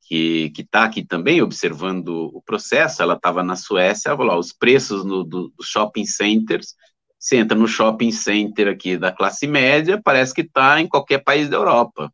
que 0.02 0.52
está 0.58 0.84
aqui 0.84 1.04
também 1.04 1.42
observando 1.42 2.30
o 2.34 2.42
processo. 2.42 3.02
Ela 3.02 3.14
estava 3.14 3.42
na 3.42 3.56
Suécia, 3.56 4.08
ela 4.08 4.16
falou: 4.16 4.38
os 4.38 4.52
preços 4.52 5.04
no, 5.04 5.24
do, 5.24 5.52
dos 5.56 5.66
shopping 5.66 6.04
centers. 6.04 6.74
Você 7.18 7.36
entra 7.36 7.56
no 7.56 7.68
shopping 7.68 8.10
center 8.10 8.68
aqui 8.68 8.96
da 8.96 9.12
classe 9.12 9.46
média, 9.46 10.00
parece 10.02 10.34
que 10.34 10.40
está 10.40 10.80
em 10.80 10.88
qualquer 10.88 11.22
país 11.22 11.48
da 11.48 11.56
Europa. 11.56 12.12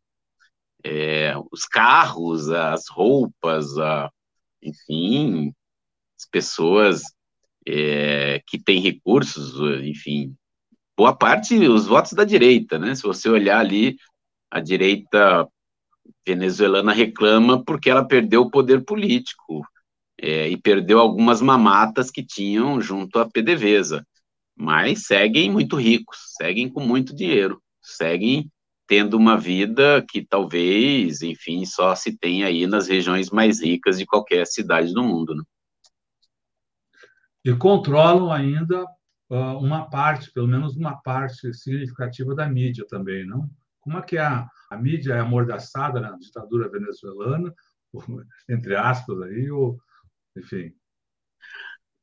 É, 0.83 1.33
os 1.51 1.65
carros, 1.65 2.49
as 2.49 2.87
roupas, 2.89 3.77
a, 3.77 4.09
enfim, 4.61 5.53
as 6.17 6.25
pessoas 6.29 7.03
é, 7.67 8.41
que 8.47 8.57
têm 8.57 8.81
recursos, 8.81 9.55
enfim, 9.83 10.35
boa 10.97 11.15
parte 11.15 11.55
os 11.67 11.87
votos 11.87 12.13
da 12.13 12.23
direita, 12.23 12.77
né? 12.77 12.95
Se 12.95 13.03
você 13.03 13.29
olhar 13.29 13.59
ali, 13.59 13.97
a 14.51 14.59
direita 14.59 15.47
venezuelana 16.25 16.91
reclama 16.91 17.63
porque 17.63 17.89
ela 17.89 18.05
perdeu 18.05 18.41
o 18.41 18.51
poder 18.51 18.83
político 18.83 19.65
é, 20.21 20.49
e 20.49 20.57
perdeu 20.57 20.99
algumas 20.99 21.41
mamatas 21.41 22.11
que 22.11 22.23
tinham 22.23 22.81
junto 22.81 23.19
à 23.19 23.29
PDVSA, 23.29 24.05
mas 24.55 25.05
seguem 25.05 25.49
muito 25.51 25.77
ricos, 25.77 26.17
seguem 26.37 26.67
com 26.69 26.81
muito 26.81 27.15
dinheiro, 27.15 27.61
seguem 27.81 28.51
tendo 28.89 29.15
uma 29.15 29.37
vida 29.37 30.03
que 30.09 30.25
talvez, 30.25 31.21
enfim, 31.21 31.63
só 31.63 31.93
se 31.93 32.17
tem 32.17 32.43
aí 32.43 32.65
nas 32.65 32.87
regiões 32.87 33.29
mais 33.29 33.61
ricas 33.61 33.99
de 33.99 34.05
qualquer 34.05 34.47
cidade 34.47 34.91
do 34.95 35.03
mundo. 35.03 35.35
Né? 35.35 35.43
E 37.45 37.55
controlam 37.55 38.31
ainda 38.31 38.83
uma 39.29 39.87
parte, 39.87 40.31
pelo 40.31 40.47
menos 40.47 40.75
uma 40.75 40.99
parte 40.99 41.53
significativa 41.53 42.33
da 42.33 42.49
mídia 42.49 42.83
também, 42.89 43.27
não? 43.27 43.47
Como 43.79 43.95
é 43.95 44.01
que 44.01 44.17
a, 44.17 44.49
a 44.71 44.75
mídia 44.75 45.13
é 45.13 45.19
amordaçada 45.19 46.01
na 46.01 46.17
ditadura 46.17 46.67
venezuelana, 46.67 47.53
entre 48.49 48.75
aspas 48.75 49.21
aí, 49.21 49.51
ou, 49.51 49.79
enfim. 50.35 50.73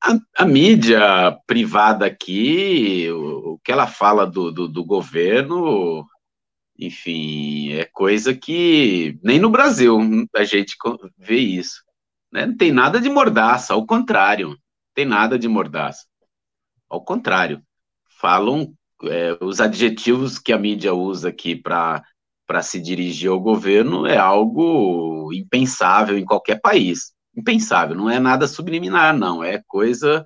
A, 0.05 0.45
a 0.45 0.47
mídia 0.47 1.37
privada 1.49 2.07
aqui, 2.07 3.11
o, 3.11 3.55
o 3.55 3.59
que 3.59 3.73
ela 3.73 3.89
fala 3.89 4.25
do, 4.25 4.53
do, 4.53 4.69
do 4.69 4.85
governo, 4.85 6.07
enfim, 6.79 7.73
é 7.73 7.85
coisa 7.85 8.35
que 8.35 9.19
nem 9.23 9.39
no 9.39 9.51
Brasil 9.51 9.99
a 10.35 10.45
gente 10.45 10.77
vê 11.17 11.39
isso. 11.39 11.83
Né? 12.33 12.47
Não 12.47 12.57
tem 12.57 12.73
nada 12.73 13.01
de 13.01 13.09
mordaça, 13.09 13.75
ao 13.75 13.87
contrário, 13.87 14.51
não 14.51 14.57
tem 14.95 15.05
nada 15.05 15.39
de 15.39 15.49
mordaça. 15.49 16.07
Ao 16.89 17.03
contrário, 17.03 17.63
falam 18.21 18.75
é, 19.05 19.37
os 19.41 19.61
adjetivos 19.61 20.39
que 20.39 20.53
a 20.53 20.59
mídia 20.59 20.95
usa 20.95 21.29
aqui 21.29 21.55
para 21.57 22.03
se 22.63 22.81
dirigir 22.81 23.31
ao 23.31 23.41
governo 23.41 24.07
é 24.07 24.17
algo 24.17 25.33
impensável 25.33 26.19
em 26.19 26.25
qualquer 26.25 26.61
país. 26.61 27.13
Impensável, 27.37 27.95
não 27.95 28.09
é 28.09 28.19
nada 28.19 28.49
subliminar, 28.49 29.17
não, 29.17 29.45
é 29.45 29.63
coisa 29.67 30.25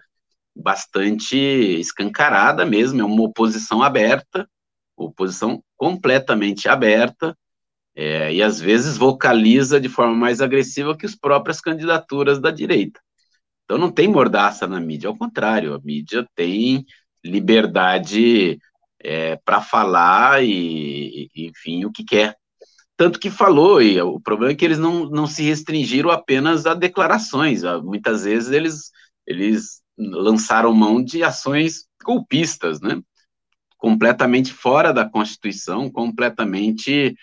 bastante 0.54 1.36
escancarada 1.36 2.64
mesmo, 2.64 3.00
é 3.00 3.04
uma 3.04 3.22
oposição 3.22 3.82
aberta, 3.82 4.48
oposição 4.96 5.62
completamente 5.80 6.68
aberta, 6.68 7.34
é, 7.96 8.34
e 8.34 8.42
às 8.42 8.60
vezes 8.60 8.98
vocaliza 8.98 9.80
de 9.80 9.88
forma 9.88 10.14
mais 10.14 10.42
agressiva 10.42 10.94
que 10.94 11.06
as 11.06 11.16
próprias 11.16 11.58
candidaturas 11.58 12.38
da 12.38 12.50
direita. 12.50 13.00
Então 13.64 13.78
não 13.78 13.90
tem 13.90 14.06
mordaça 14.06 14.66
na 14.66 14.78
mídia, 14.78 15.08
ao 15.08 15.16
contrário, 15.16 15.72
a 15.72 15.80
mídia 15.82 16.28
tem 16.34 16.84
liberdade 17.24 18.58
é, 18.98 19.36
para 19.36 19.62
falar 19.62 20.44
e, 20.44 21.30
enfim, 21.34 21.86
o 21.86 21.90
que 21.90 22.04
quer. 22.04 22.36
Tanto 22.94 23.18
que 23.18 23.30
falou, 23.30 23.80
e 23.80 23.98
o 24.02 24.20
problema 24.20 24.52
é 24.52 24.54
que 24.54 24.64
eles 24.66 24.78
não, 24.78 25.06
não 25.08 25.26
se 25.26 25.42
restringiram 25.42 26.10
apenas 26.10 26.66
a 26.66 26.74
declarações, 26.74 27.62
muitas 27.82 28.24
vezes 28.24 28.50
eles, 28.52 28.90
eles 29.26 29.80
lançaram 29.96 30.74
mão 30.74 31.02
de 31.02 31.22
ações 31.22 31.86
golpistas, 32.04 32.82
né? 32.82 33.00
Completamente 33.80 34.52
fora 34.52 34.92
da 34.92 35.08
Constituição, 35.08 35.90
completamente, 35.90 37.16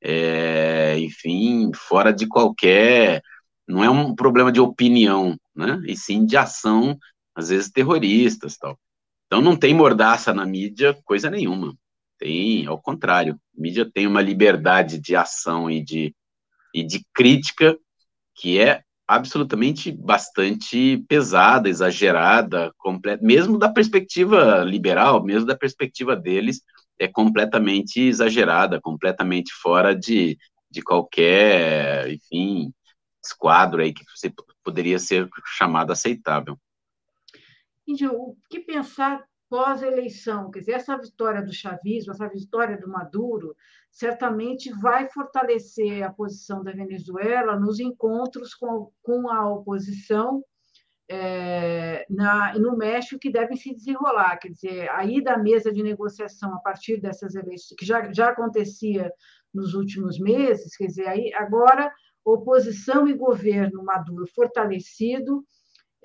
é, 0.00 0.96
enfim, 1.00 1.70
fora 1.74 2.12
de 2.12 2.26
qualquer. 2.28 3.20
Não 3.68 3.82
é 3.82 3.90
um 3.90 4.14
problema 4.14 4.52
de 4.52 4.60
opinião, 4.60 5.36
né? 5.54 5.82
E 5.84 5.96
sim 5.96 6.24
de 6.24 6.36
ação, 6.36 6.96
às 7.34 7.48
vezes 7.48 7.70
terroristas, 7.70 8.56
tal. 8.56 8.78
Então 9.26 9.42
não 9.42 9.56
tem 9.56 9.74
mordaça 9.74 10.32
na 10.32 10.46
mídia, 10.46 10.96
coisa 11.04 11.28
nenhuma. 11.28 11.76
Tem, 12.18 12.66
ao 12.66 12.80
contrário, 12.80 13.34
a 13.34 13.60
mídia 13.60 13.90
tem 13.92 14.06
uma 14.06 14.22
liberdade 14.22 15.00
de 15.00 15.16
ação 15.16 15.68
e 15.68 15.82
de, 15.82 16.14
e 16.72 16.84
de 16.84 17.04
crítica 17.12 17.76
que 18.36 18.60
é 18.60 18.84
absolutamente 19.06 19.92
bastante 19.92 20.98
pesada, 21.08 21.68
exagerada, 21.68 22.72
completa, 22.76 23.24
mesmo 23.24 23.58
da 23.58 23.68
perspectiva 23.68 24.64
liberal, 24.64 25.22
mesmo 25.22 25.46
da 25.46 25.56
perspectiva 25.56 26.16
deles, 26.16 26.60
é 26.98 27.06
completamente 27.06 28.00
exagerada, 28.00 28.80
completamente 28.80 29.52
fora 29.52 29.94
de, 29.94 30.36
de 30.70 30.82
qualquer, 30.82 32.10
enfim, 32.10 32.72
esquadro 33.24 33.82
aí 33.82 33.92
que 33.92 34.04
você 34.14 34.32
poderia 34.64 34.98
ser 34.98 35.28
chamado 35.56 35.92
aceitável. 35.92 36.58
Índio, 37.86 38.12
o 38.12 38.36
que 38.50 38.60
pensar 38.60 39.22
pós-eleição? 39.48 40.50
Quer 40.50 40.60
dizer, 40.60 40.72
essa 40.72 40.96
vitória 40.96 41.42
do 41.42 41.52
chavismo, 41.52 42.12
essa 42.12 42.28
vitória 42.28 42.76
do 42.76 42.88
Maduro, 42.88 43.54
certamente 43.96 44.70
vai 44.78 45.08
fortalecer 45.08 46.02
a 46.02 46.12
posição 46.12 46.62
da 46.62 46.70
Venezuela 46.70 47.58
nos 47.58 47.80
encontros 47.80 48.54
com, 48.54 48.92
com 49.02 49.30
a 49.30 49.50
oposição 49.50 50.44
é, 51.08 52.04
na, 52.10 52.52
no 52.58 52.76
México 52.76 53.18
que 53.18 53.30
devem 53.30 53.56
se 53.56 53.74
desenrolar. 53.74 54.36
Quer 54.36 54.50
dizer, 54.50 54.90
aí 54.90 55.24
da 55.24 55.38
mesa 55.38 55.72
de 55.72 55.82
negociação 55.82 56.54
a 56.54 56.58
partir 56.58 57.00
dessas 57.00 57.34
eleições, 57.34 57.74
que 57.78 57.86
já, 57.86 58.12
já 58.12 58.28
acontecia 58.28 59.10
nos 59.52 59.72
últimos 59.72 60.18
meses, 60.18 60.76
quer 60.76 60.88
dizer, 60.88 61.08
aí 61.08 61.32
agora 61.32 61.90
oposição 62.22 63.08
e 63.08 63.14
governo 63.14 63.82
Maduro 63.82 64.26
fortalecido, 64.34 65.42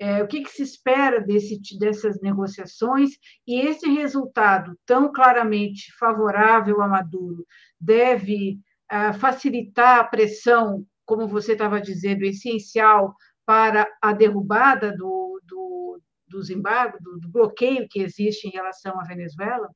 é, 0.02 0.22
o 0.22 0.26
que, 0.26 0.42
que, 0.42 0.50
se 0.50 0.62
espera 0.62 1.20
desse, 1.20 1.60
dessas 1.78 2.20
negociações 2.20 3.10
e 3.46 3.60
esse 3.60 3.88
resultado 3.88 4.76
tão 4.84 5.12
claramente 5.12 5.92
favorável 5.98 6.80
a 6.80 6.88
Maduro 6.88 7.46
deve 7.80 8.58
ah, 8.88 9.12
facilitar 9.12 10.00
a 10.00 10.04
pressão, 10.04 10.84
como 11.04 11.28
você 11.28 11.52
estava 11.52 11.80
dizendo, 11.80 12.24
essencial 12.24 13.14
para 13.46 13.86
a 14.00 14.12
derrubada 14.12 14.90
do, 14.96 15.40
do, 15.44 16.00
dos 16.26 16.50
embargos, 16.50 17.00
do, 17.00 17.20
do 17.20 17.28
bloqueio 17.28 17.86
que 17.88 18.00
existe 18.00 18.48
em 18.48 18.50
relação 18.50 18.98
à 19.00 19.04
Venezuela? 19.04 19.68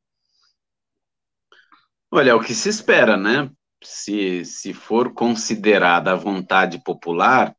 Olha, 2.10 2.30
é 2.30 2.34
o 2.34 2.40
que 2.40 2.54
se 2.54 2.68
espera, 2.68 3.16
né? 3.16 3.50
se, 3.82 4.44
se 4.44 4.72
for 4.72 5.12
considerada 5.12 6.12
a 6.12 6.16
vontade 6.16 6.82
popular, 6.82 7.54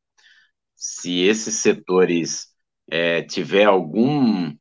se 0.76 1.22
esses 1.22 1.56
setores 1.56 2.48
é, 2.90 3.22
tiver 3.24 3.66
algum 3.66 4.54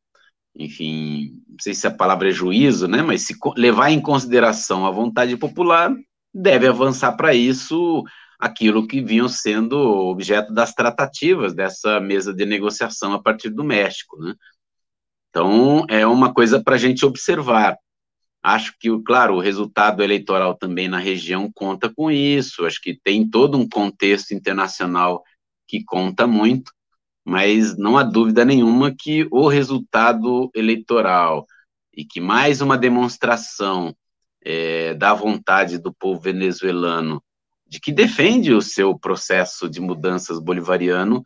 enfim, 0.58 1.42
não 1.48 1.56
sei 1.60 1.74
se 1.74 1.86
a 1.86 1.90
palavra 1.90 2.30
é 2.30 2.32
juízo, 2.32 2.88
né, 2.88 3.02
mas 3.02 3.26
se 3.26 3.34
levar 3.56 3.90
em 3.90 4.00
consideração 4.00 4.86
a 4.86 4.90
vontade 4.90 5.36
popular, 5.36 5.94
deve 6.32 6.66
avançar 6.66 7.12
para 7.12 7.34
isso 7.34 8.02
aquilo 8.38 8.86
que 8.86 9.02
vinham 9.02 9.28
sendo 9.28 9.76
objeto 9.76 10.52
das 10.52 10.74
tratativas 10.74 11.54
dessa 11.54 12.00
mesa 12.00 12.34
de 12.34 12.44
negociação 12.44 13.12
a 13.12 13.22
partir 13.22 13.50
do 13.50 13.64
México, 13.64 14.18
né? 14.18 14.34
Então, 15.30 15.84
é 15.88 16.06
uma 16.06 16.32
coisa 16.32 16.62
para 16.62 16.76
a 16.76 16.78
gente 16.78 17.04
observar. 17.04 17.76
Acho 18.42 18.74
que, 18.78 18.88
claro, 19.02 19.34
o 19.36 19.40
resultado 19.40 20.02
eleitoral 20.02 20.54
também 20.54 20.88
na 20.88 20.98
região 20.98 21.50
conta 21.52 21.92
com 21.94 22.10
isso. 22.10 22.64
Acho 22.64 22.80
que 22.80 22.98
tem 23.02 23.28
todo 23.28 23.58
um 23.58 23.68
contexto 23.68 24.32
internacional 24.32 25.22
que 25.66 25.84
conta 25.84 26.26
muito, 26.26 26.72
mas 27.26 27.76
não 27.76 27.98
há 27.98 28.04
dúvida 28.04 28.44
nenhuma 28.44 28.94
que 28.96 29.26
o 29.32 29.48
resultado 29.48 30.48
eleitoral 30.54 31.44
e 31.92 32.04
que 32.04 32.20
mais 32.20 32.60
uma 32.60 32.78
demonstração 32.78 33.96
é, 34.44 34.94
da 34.94 35.12
vontade 35.12 35.76
do 35.76 35.92
povo 35.92 36.20
venezuelano 36.20 37.20
de 37.66 37.80
que 37.80 37.90
defende 37.90 38.52
o 38.52 38.62
seu 38.62 38.96
processo 38.96 39.68
de 39.68 39.80
mudanças 39.80 40.38
bolivariano 40.38 41.24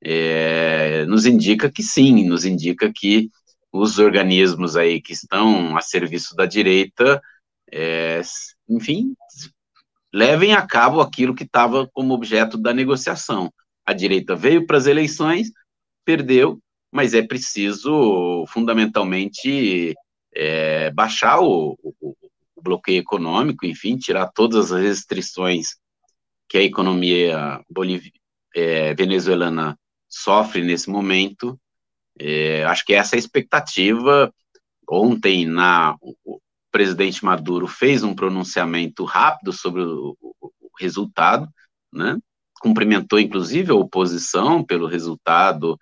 é, 0.00 1.04
nos 1.06 1.26
indica 1.26 1.68
que 1.68 1.82
sim, 1.82 2.28
nos 2.28 2.44
indica 2.44 2.92
que 2.94 3.28
os 3.72 3.98
organismos 3.98 4.76
aí 4.76 5.02
que 5.02 5.12
estão 5.12 5.76
a 5.76 5.80
serviço 5.80 6.36
da 6.36 6.46
direita, 6.46 7.20
é, 7.72 8.20
enfim, 8.68 9.14
levem 10.12 10.54
a 10.54 10.64
cabo 10.64 11.00
aquilo 11.00 11.34
que 11.34 11.44
estava 11.44 11.88
como 11.92 12.14
objeto 12.14 12.56
da 12.56 12.72
negociação. 12.72 13.52
A 13.90 13.92
direita 13.92 14.36
veio 14.36 14.64
para 14.64 14.76
as 14.76 14.86
eleições, 14.86 15.50
perdeu, 16.04 16.60
mas 16.92 17.12
é 17.12 17.22
preciso, 17.22 18.44
fundamentalmente, 18.46 19.96
é, 20.32 20.92
baixar 20.92 21.40
o, 21.40 21.76
o, 21.82 21.94
o, 22.00 22.62
bloqueio 22.62 23.00
econômico, 23.00 23.66
enfim, 23.66 23.96
tirar 23.96 24.28
todas 24.28 24.70
as 24.70 24.80
restrições 24.80 25.70
que 26.48 26.56
a 26.56 26.62
economia 26.62 27.60
boliv 27.68 28.12
é, 28.54 28.94
venezuelana 28.94 29.76
sofre 30.08 30.62
nesse 30.62 30.88
momento, 30.88 31.58
é, 32.16 32.62
acho 32.66 32.84
que 32.84 32.94
essa 32.94 33.16
é 33.16 33.18
a 33.18 33.18
expectativa. 33.18 34.32
Ontem, 34.88 35.44
na, 35.46 35.96
o 36.00 36.38
presidente 36.70 37.24
Maduro 37.24 37.66
fez 37.66 38.04
um 38.04 38.14
pronunciamento 38.14 39.04
rápido 39.04 39.52
sobre 39.52 39.82
o, 39.82 40.16
o, 40.20 40.70
resultado, 40.78 41.48
né? 41.92 42.16
Cumprimentou 42.60 43.18
inclusive 43.18 43.72
a 43.72 43.74
oposição 43.74 44.62
pelo 44.64 44.86
resultado, 44.86 45.76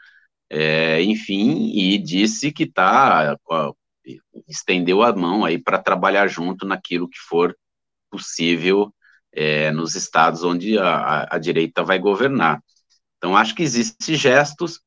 é, 0.49 1.03
enfim, 1.03 1.73
e 1.75 1.99
disse 1.99 2.53
que 2.53 2.63
está 2.63 3.37
estendeu 4.49 5.03
a 5.03 5.15
mão 5.15 5.45
aí 5.45 5.59
para 5.59 5.79
trabalhar 5.79 6.29
junto 6.29 6.65
naquilo 6.65 7.09
que 7.09 7.19
for 7.19 7.55
possível 8.11 8.95
é, 9.33 9.71
nos 9.71 9.95
estados 9.95 10.43
onde 10.43 10.79
a, 10.79 11.29
a, 11.31 11.39
direita 11.39 11.83
vai 11.83 11.99
governar. 11.99 12.63
Então, 13.19 13.37
acho 13.37 13.55
que 13.55 13.63
existem 13.63 14.17
gestos 14.17 14.81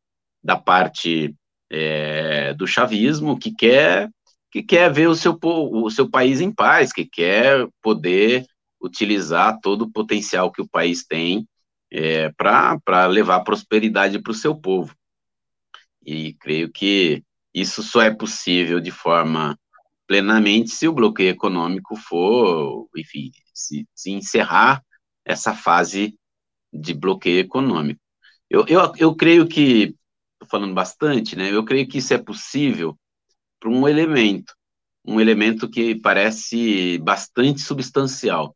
da 0.44 0.58
parte 0.58 1.36
é, 1.70 2.54
do 2.56 2.66
chavismo, 2.66 3.38
que 3.38 3.54
quer 3.54 4.10
que 4.52 4.62
quer 4.62 4.92
ver 4.92 5.08
o 5.08 5.16
seu, 5.16 5.40
o 5.42 5.90
seu 5.90 6.10
país 6.10 6.42
em 6.42 6.52
paz, 6.52 6.92
que 6.92 7.06
quer 7.06 7.66
poder 7.82 8.46
utilizar 8.82 9.58
todo 9.62 9.84
o 9.84 9.92
potencial 9.92 10.52
que 10.52 10.62
o 10.62 10.68
país 10.68 11.06
tem 11.06 11.48
é, 11.92 12.30
para 12.30 13.06
levar 13.08 13.42
prosperidade 13.42 14.20
para 14.20 14.32
o 14.32 14.36
seu 14.36 14.56
povo. 14.56 14.96
E 16.06 16.34
creio 16.36 16.72
que 16.72 17.24
isso 17.54 17.84
só 17.84 18.02
é 18.02 18.10
possível 18.10 18.80
de 18.80 18.92
forma 18.92 19.58
plenamente 20.08 20.72
se 20.72 20.88
o 20.88 20.94
bloqueio 20.94 21.30
econômico 21.30 21.96
for, 21.96 22.88
enfim, 22.96 23.32
se, 23.54 23.88
se 23.94 24.12
encerrar 24.12 24.84
essa 25.26 25.54
fase 25.54 26.18
de 26.74 26.94
bloqueio 26.94 27.40
econômico. 27.40 28.00
Eu, 28.50 28.66
eu, 28.68 28.92
eu 28.98 29.16
creio 29.16 29.48
que 29.48 29.96
estou 30.34 30.50
falando 30.50 30.74
bastante, 30.74 31.36
né? 31.36 31.54
Eu 31.54 31.64
creio 31.64 31.88
que 31.88 32.00
isso 32.00 32.14
é 32.14 32.18
possível 32.18 32.98
para 33.60 33.70
um 33.70 33.88
elemento, 33.88 34.54
um 35.06 35.20
elemento 35.22 35.70
que 35.70 35.96
parece 35.96 36.98
bastante 37.00 37.62
substancial. 37.62 38.56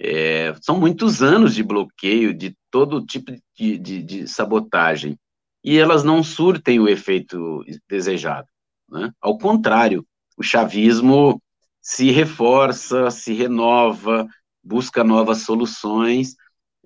É, 0.00 0.54
são 0.60 0.78
muitos 0.78 1.22
anos 1.22 1.54
de 1.54 1.62
bloqueio, 1.62 2.34
de 2.34 2.56
todo 2.70 3.04
tipo 3.04 3.32
de, 3.56 3.78
de, 3.78 4.02
de, 4.02 4.28
sabotagem, 4.28 5.16
e 5.62 5.78
elas 5.78 6.04
não 6.04 6.22
surtem 6.22 6.80
o 6.80 6.88
efeito 6.88 7.64
desejado. 7.88 8.48
Né? 8.88 9.10
Ao 9.20 9.38
contrário, 9.38 10.04
o 10.36 10.42
chavismo 10.42 11.40
se 11.80 12.10
reforça, 12.10 13.10
se 13.10 13.32
renova, 13.32 14.26
busca 14.62 15.04
novas 15.04 15.42
soluções, 15.42 16.34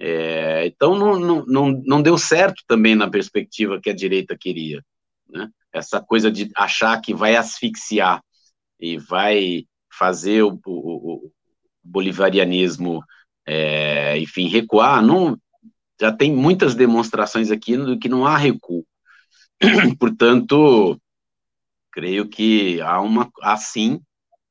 é, 0.01 0.67
então, 0.67 0.97
não, 0.97 1.19
não, 1.19 1.45
não, 1.47 1.83
não 1.85 2.03
deu 2.03 2.17
certo 2.17 2.63
também 2.69 2.95
na 2.95 3.11
perspectiva 3.11 3.81
que 3.81 3.91
a 3.91 3.95
direita 3.95 4.37
queria. 4.39 4.85
Né? 5.29 5.49
Essa 5.73 6.01
coisa 6.01 6.31
de 6.31 6.51
achar 6.57 7.01
que 7.01 7.13
vai 7.13 7.35
asfixiar 7.37 8.23
e 8.79 8.97
vai 8.97 9.65
fazer 9.91 10.43
o, 10.45 10.61
o, 10.65 11.33
bolivarianismo, 11.89 13.03
é, 13.47 14.19
enfim, 14.19 14.49
recuar, 14.49 15.03
não, 15.03 15.39
já 16.01 16.13
tem 16.13 16.33
muitas 16.33 16.75
demonstrações 16.75 17.51
aqui 17.51 17.77
do 17.77 17.99
que 17.99 18.09
não 18.09 18.27
há 18.27 18.37
recuo. 18.37 18.85
Portanto, 19.99 21.01
creio 21.93 22.29
que 22.29 22.81
há 22.81 23.01
uma, 23.01 23.31
assim, 23.43 24.01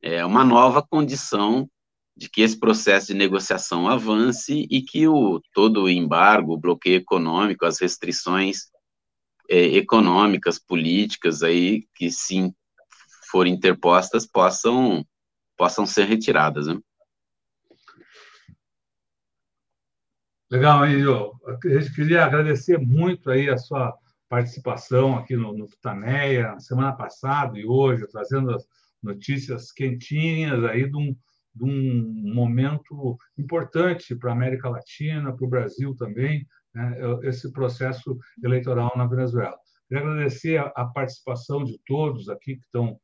é, 0.02 0.26
uma 0.26 0.44
nova 0.44 0.82
condição 0.82 1.70
de 2.16 2.30
que 2.30 2.42
esse 2.42 2.60
processo 2.60 3.08
de 3.08 3.14
negociação 3.14 3.88
avance 3.88 4.68
e 4.72 4.82
que 4.82 5.08
o, 5.08 5.40
todo 5.54 5.84
o 5.84 5.90
embargo, 5.90 6.54
o 6.54 6.60
bloqueio 6.60 6.98
econômico, 6.98 7.66
as 7.66 7.80
restrições 7.80 8.72
é, 9.50 9.60
econômicas, 9.78 10.60
políticas 10.60 11.44
aí 11.44 11.86
que 11.96 12.10
sim 12.12 12.52
forem 13.30 13.54
interpostas 13.54 14.26
possam 14.26 15.06
possam 15.56 15.86
ser 15.86 16.06
retiradas. 16.06 16.68
Né? 16.68 16.80
Legal, 20.50 20.88
Índio. 20.88 21.34
Eu 21.46 21.60
queria 21.94 22.24
agradecer 22.24 22.78
muito 22.78 23.30
aí 23.30 23.50
a 23.50 23.58
sua 23.58 23.94
participação 24.30 25.18
aqui 25.18 25.36
no, 25.36 25.52
no 25.52 25.68
Tutameia, 25.68 26.58
semana 26.58 26.94
passada 26.94 27.60
e 27.60 27.66
hoje, 27.66 28.08
trazendo 28.08 28.56
as 28.56 28.66
notícias 29.04 29.74
quentinhas 29.74 30.64
aí 30.64 30.90
de 30.90 30.96
um, 30.96 31.14
de 31.54 31.66
um 31.66 32.34
momento 32.34 33.18
importante 33.38 34.16
para 34.16 34.30
a 34.30 34.34
América 34.34 34.70
Latina, 34.70 35.36
para 35.36 35.46
o 35.46 35.50
Brasil 35.50 35.94
também, 35.98 36.48
né, 36.74 36.98
esse 37.24 37.52
processo 37.52 38.18
eleitoral 38.42 38.94
na 38.96 39.06
Venezuela. 39.06 39.58
Queria 39.90 40.06
agradecer 40.06 40.58
a, 40.60 40.72
a 40.78 40.86
participação 40.86 41.66
de 41.66 41.78
todos 41.86 42.30
aqui 42.30 42.56
que 42.56 42.64
estão 42.64 42.98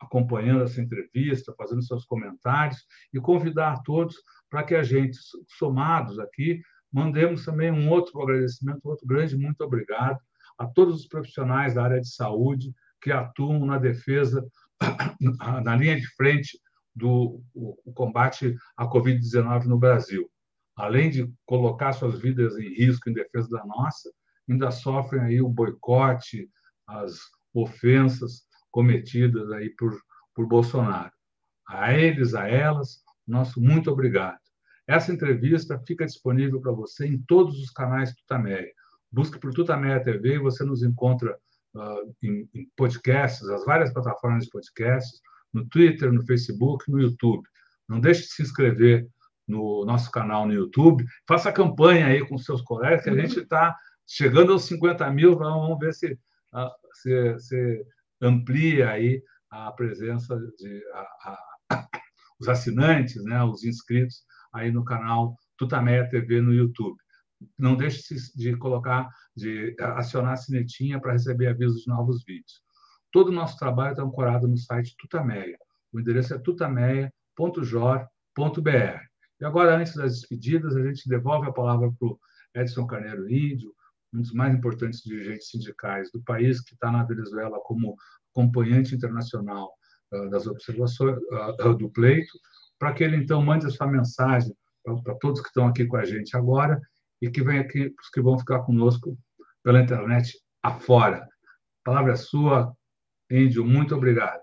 acompanhando 0.00 0.64
essa 0.64 0.80
entrevista, 0.80 1.54
fazendo 1.56 1.84
seus 1.84 2.04
comentários 2.04 2.84
e 3.14 3.20
convidar 3.20 3.74
a 3.74 3.82
todos 3.82 4.16
para 4.48 4.64
que 4.64 4.74
a 4.74 4.82
gente, 4.82 5.16
somados 5.56 6.18
aqui, 6.18 6.60
mandemos 6.92 7.44
também 7.44 7.70
um 7.70 7.88
outro 7.88 8.20
agradecimento, 8.22 8.80
outro 8.84 9.06
grande 9.06 9.36
muito 9.36 9.62
obrigado 9.62 10.18
a 10.58 10.66
todos 10.66 11.00
os 11.00 11.06
profissionais 11.06 11.74
da 11.74 11.84
área 11.84 12.00
de 12.00 12.08
saúde 12.12 12.74
que 13.00 13.10
atuam 13.10 13.64
na 13.64 13.78
defesa, 13.78 14.46
na 15.64 15.76
linha 15.76 15.96
de 15.96 16.06
frente 16.14 16.58
do 16.94 17.42
combate 17.94 18.56
à 18.76 18.86
Covid-19 18.86 19.64
no 19.64 19.78
Brasil. 19.78 20.30
Além 20.76 21.10
de 21.10 21.32
colocar 21.46 21.92
suas 21.92 22.18
vidas 22.18 22.56
em 22.58 22.74
risco 22.74 23.08
em 23.08 23.12
defesa 23.12 23.48
da 23.50 23.64
nossa, 23.64 24.10
ainda 24.48 24.70
sofrem 24.70 25.22
aí 25.22 25.40
o 25.40 25.48
boicote, 25.48 26.48
as 26.86 27.20
ofensas 27.54 28.42
cometidas 28.70 29.50
aí 29.52 29.70
por, 29.70 29.98
por 30.34 30.46
Bolsonaro. 30.46 31.12
A 31.68 31.92
eles, 31.92 32.34
a 32.34 32.48
elas, 32.48 33.02
nosso 33.26 33.60
muito 33.60 33.90
obrigado. 33.90 34.39
Essa 34.90 35.12
entrevista 35.12 35.78
fica 35.86 36.04
disponível 36.04 36.60
para 36.60 36.72
você 36.72 37.06
em 37.06 37.16
todos 37.22 37.60
os 37.60 37.70
canais 37.70 38.12
Tutameia. 38.12 38.72
Busque 39.08 39.38
por 39.38 39.54
Tutameia 39.54 40.02
TV 40.02 40.34
e 40.34 40.38
você 40.40 40.64
nos 40.64 40.82
encontra 40.82 41.38
uh, 41.76 42.12
em, 42.20 42.50
em 42.52 42.68
podcasts, 42.76 43.48
as 43.48 43.64
várias 43.64 43.92
plataformas 43.92 44.46
de 44.46 44.50
podcasts, 44.50 45.20
no 45.52 45.64
Twitter, 45.68 46.12
no 46.12 46.26
Facebook, 46.26 46.90
no 46.90 47.00
YouTube. 47.00 47.44
Não 47.88 48.00
deixe 48.00 48.22
de 48.22 48.32
se 48.32 48.42
inscrever 48.42 49.06
no 49.46 49.84
nosso 49.84 50.10
canal 50.10 50.44
no 50.44 50.52
YouTube. 50.52 51.04
Faça 51.24 51.52
campanha 51.52 52.06
aí 52.06 52.26
com 52.26 52.36
seus 52.36 52.60
colegas, 52.60 53.04
que 53.04 53.10
a 53.10 53.14
gente 53.14 53.38
está 53.38 53.76
chegando 54.04 54.50
aos 54.50 54.64
50 54.64 55.08
mil. 55.12 55.38
Vamos 55.38 55.78
ver 55.78 55.94
se, 55.94 56.18
ah, 56.52 56.74
se, 56.94 57.38
se 57.38 57.86
amplia 58.20 58.90
aí 58.90 59.22
a 59.50 59.70
presença 59.70 60.36
de 60.58 60.82
a, 60.92 61.38
a, 61.70 61.88
os 62.40 62.48
assinantes, 62.48 63.22
né, 63.22 63.40
os 63.44 63.62
inscritos 63.62 64.28
aí 64.52 64.70
no 64.70 64.84
canal 64.84 65.36
Tutameia 65.56 66.08
TV 66.08 66.40
no 66.40 66.52
YouTube. 66.52 66.96
Não 67.58 67.76
deixe 67.76 68.14
de 68.34 68.56
colocar, 68.56 69.08
de 69.34 69.74
acionar 69.78 70.32
a 70.32 70.36
sinetinha 70.36 71.00
para 71.00 71.12
receber 71.12 71.48
avisos 71.48 71.82
de 71.82 71.88
novos 71.88 72.24
vídeos. 72.24 72.62
Todo 73.12 73.28
o 73.28 73.32
nosso 73.32 73.58
trabalho 73.58 73.92
está 73.92 74.02
ancorado 74.02 74.46
no 74.46 74.56
site 74.56 74.94
Tutameia. 74.98 75.58
O 75.92 76.00
endereço 76.00 76.34
é 76.34 76.38
tutameia.jor.br. 76.38 79.10
E 79.40 79.44
agora, 79.44 79.76
antes 79.76 79.94
das 79.94 80.20
despedidas, 80.20 80.76
a 80.76 80.82
gente 80.82 81.08
devolve 81.08 81.48
a 81.48 81.52
palavra 81.52 81.90
para 81.98 82.08
o 82.08 82.18
Edson 82.54 82.86
Carneiro 82.86 83.30
Índio, 83.30 83.74
um 84.12 84.20
dos 84.20 84.32
mais 84.32 84.54
importantes 84.54 85.02
dirigentes 85.02 85.48
sindicais 85.48 86.10
do 86.12 86.22
país, 86.22 86.60
que 86.60 86.74
está 86.74 86.90
na 86.90 87.04
Venezuela 87.04 87.58
como 87.62 87.96
acompanhante 88.32 88.94
internacional 88.94 89.72
uh, 90.12 90.28
das 90.30 90.46
observações 90.46 91.16
uh, 91.16 91.74
do 91.74 91.90
pleito, 91.90 92.32
para 92.80 92.94
que 92.94 93.04
ele 93.04 93.16
então 93.16 93.42
mande 93.42 93.66
a 93.66 93.70
sua 93.70 93.86
mensagem 93.86 94.56
para 95.04 95.14
todos 95.16 95.42
que 95.42 95.48
estão 95.48 95.66
aqui 95.66 95.84
com 95.84 95.98
a 95.98 96.04
gente 96.04 96.34
agora 96.34 96.80
e 97.20 97.30
que 97.30 97.42
vem 97.42 97.58
aqui 97.58 97.94
os 98.00 98.08
que 98.08 98.22
vão 98.22 98.38
ficar 98.38 98.60
conosco 98.60 99.16
pela 99.62 99.82
internet 99.82 100.40
afora. 100.62 101.18
A 101.18 101.84
palavra 101.84 102.14
é 102.14 102.16
sua, 102.16 102.74
Índio. 103.30 103.66
Muito 103.66 103.94
obrigado. 103.94 104.40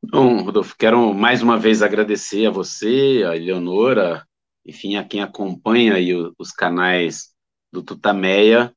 Bom, 0.00 0.42
Rodolfo, 0.42 0.76
quero 0.78 1.12
mais 1.12 1.42
uma 1.42 1.58
vez 1.58 1.82
agradecer 1.82 2.46
a 2.46 2.50
você, 2.50 3.24
a 3.26 3.36
Eleonora, 3.36 4.24
enfim, 4.64 4.96
a 4.96 5.04
quem 5.04 5.22
acompanha 5.22 5.94
aí 5.94 6.12
os 6.38 6.52
canais 6.52 7.32
do 7.72 7.82
Tutameia, 7.82 8.72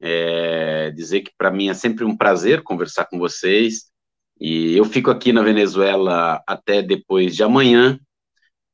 é, 0.00 0.90
dizer 0.90 1.22
que 1.22 1.32
para 1.36 1.50
mim 1.50 1.68
é 1.68 1.74
sempre 1.74 2.04
um 2.04 2.16
prazer 2.16 2.62
conversar 2.62 3.06
com 3.06 3.18
vocês, 3.18 3.89
e 4.40 4.74
eu 4.76 4.84
fico 4.84 5.10
aqui 5.10 5.32
na 5.32 5.42
Venezuela 5.42 6.42
até 6.46 6.80
depois 6.80 7.36
de 7.36 7.42
amanhã, 7.42 8.00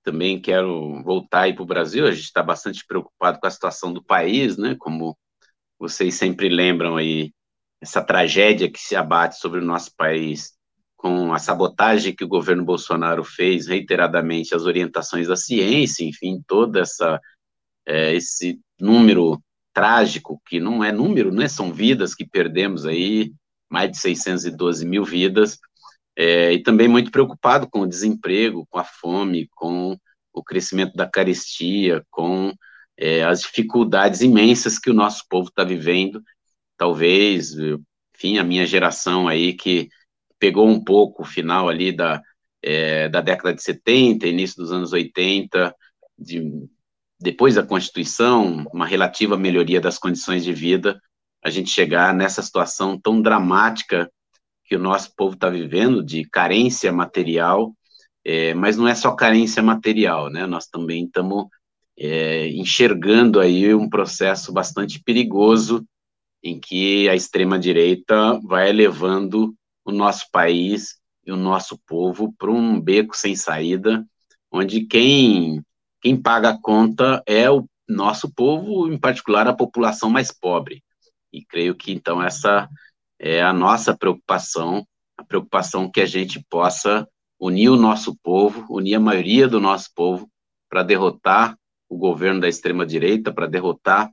também 0.04 0.40
quero 0.40 1.02
voltar 1.02 1.42
aí 1.42 1.52
para 1.52 1.64
o 1.64 1.66
Brasil, 1.66 2.06
a 2.06 2.12
gente 2.12 2.24
está 2.24 2.42
bastante 2.42 2.84
preocupado 2.86 3.40
com 3.40 3.46
a 3.46 3.50
situação 3.50 3.92
do 3.92 4.02
país, 4.02 4.56
né, 4.56 4.76
como 4.78 5.18
vocês 5.78 6.14
sempre 6.14 6.48
lembram 6.48 6.96
aí, 6.96 7.32
essa 7.80 8.02
tragédia 8.02 8.70
que 8.70 8.78
se 8.78 8.94
abate 8.94 9.38
sobre 9.38 9.60
o 9.60 9.64
nosso 9.64 9.90
país, 9.96 10.54
com 10.96 11.32
a 11.32 11.38
sabotagem 11.38 12.14
que 12.14 12.24
o 12.24 12.28
governo 12.28 12.64
Bolsonaro 12.64 13.22
fez 13.24 13.66
reiteradamente 13.66 14.54
às 14.54 14.62
orientações 14.62 15.28
da 15.28 15.36
ciência, 15.36 16.04
enfim, 16.04 16.40
toda 16.46 16.80
essa 16.80 17.20
é, 17.84 18.14
esse 18.14 18.60
número 18.80 19.40
trágico, 19.72 20.40
que 20.46 20.58
não 20.58 20.82
é 20.82 20.90
número, 20.90 21.32
né, 21.32 21.48
são 21.48 21.72
vidas 21.72 22.14
que 22.14 22.24
perdemos 22.24 22.86
aí, 22.86 23.32
mais 23.70 23.90
de 23.90 23.98
612 23.98 24.86
mil 24.86 25.04
vidas, 25.04 25.58
é, 26.16 26.52
e 26.52 26.62
também 26.62 26.88
muito 26.88 27.10
preocupado 27.10 27.68
com 27.68 27.80
o 27.80 27.88
desemprego, 27.88 28.66
com 28.70 28.78
a 28.78 28.84
fome, 28.84 29.48
com 29.54 29.96
o 30.32 30.42
crescimento 30.42 30.94
da 30.94 31.08
carestia, 31.08 32.04
com 32.10 32.52
é, 32.96 33.22
as 33.24 33.40
dificuldades 33.40 34.22
imensas 34.22 34.78
que 34.78 34.90
o 34.90 34.94
nosso 34.94 35.24
povo 35.28 35.48
está 35.48 35.64
vivendo. 35.64 36.22
Talvez, 36.76 37.52
enfim, 38.14 38.38
a 38.38 38.44
minha 38.44 38.66
geração 38.66 39.28
aí 39.28 39.52
que 39.52 39.88
pegou 40.38 40.68
um 40.68 40.82
pouco 40.82 41.22
o 41.22 41.26
final 41.26 41.68
ali 41.68 41.92
da, 41.92 42.22
é, 42.62 43.08
da 43.08 43.20
década 43.20 43.54
de 43.54 43.62
70, 43.62 44.26
início 44.26 44.56
dos 44.56 44.72
anos 44.72 44.92
80, 44.92 45.74
de, 46.18 46.68
depois 47.20 47.54
da 47.54 47.62
Constituição, 47.62 48.66
uma 48.72 48.86
relativa 48.86 49.36
melhoria 49.36 49.80
das 49.80 49.98
condições 49.98 50.44
de 50.44 50.52
vida, 50.52 51.00
a 51.44 51.50
gente 51.50 51.70
chegar 51.70 52.14
nessa 52.14 52.42
situação 52.42 52.98
tão 52.98 53.20
dramática 53.20 54.10
que 54.64 54.74
o 54.76 54.80
nosso 54.80 55.14
povo 55.14 55.34
está 55.34 55.48
vivendo, 55.48 56.04
de 56.04 56.24
carência 56.28 56.92
material, 56.92 57.72
é, 58.24 58.52
mas 58.54 58.76
não 58.76 58.88
é 58.88 58.94
só 58.94 59.12
carência 59.12 59.62
material, 59.62 60.28
né? 60.28 60.46
Nós 60.46 60.66
também 60.66 61.04
estamos 61.04 61.46
é, 61.96 62.48
enxergando 62.48 63.40
aí 63.40 63.72
um 63.74 63.88
processo 63.88 64.52
bastante 64.52 65.00
perigoso 65.02 65.86
em 66.42 66.60
que 66.60 67.08
a 67.08 67.14
extrema-direita 67.14 68.38
vai 68.42 68.72
levando 68.72 69.54
o 69.84 69.92
nosso 69.92 70.26
país 70.32 70.96
e 71.24 71.32
o 71.32 71.36
nosso 71.36 71.78
povo 71.86 72.32
para 72.38 72.50
um 72.50 72.80
beco 72.80 73.16
sem 73.16 73.34
saída, 73.34 74.04
onde 74.50 74.84
quem, 74.86 75.62
quem 76.00 76.20
paga 76.20 76.50
a 76.50 76.60
conta 76.60 77.22
é 77.26 77.50
o 77.50 77.64
nosso 77.88 78.32
povo, 78.32 78.92
em 78.92 78.98
particular 78.98 79.46
a 79.46 79.54
população 79.54 80.10
mais 80.10 80.30
pobre. 80.32 80.82
E 81.36 81.44
creio 81.44 81.74
que 81.74 81.92
então 81.92 82.22
essa 82.22 82.66
é 83.18 83.42
a 83.42 83.52
nossa 83.52 83.94
preocupação, 83.94 84.86
a 85.18 85.22
preocupação 85.22 85.90
que 85.90 86.00
a 86.00 86.06
gente 86.06 86.42
possa 86.48 87.06
unir 87.38 87.68
o 87.68 87.76
nosso 87.76 88.16
povo, 88.22 88.64
unir 88.70 88.94
a 88.94 89.00
maioria 89.00 89.46
do 89.46 89.60
nosso 89.60 89.90
povo 89.94 90.30
para 90.66 90.82
derrotar 90.82 91.54
o 91.90 91.98
governo 91.98 92.40
da 92.40 92.48
extrema-direita, 92.48 93.30
para 93.34 93.46
derrotar 93.46 94.10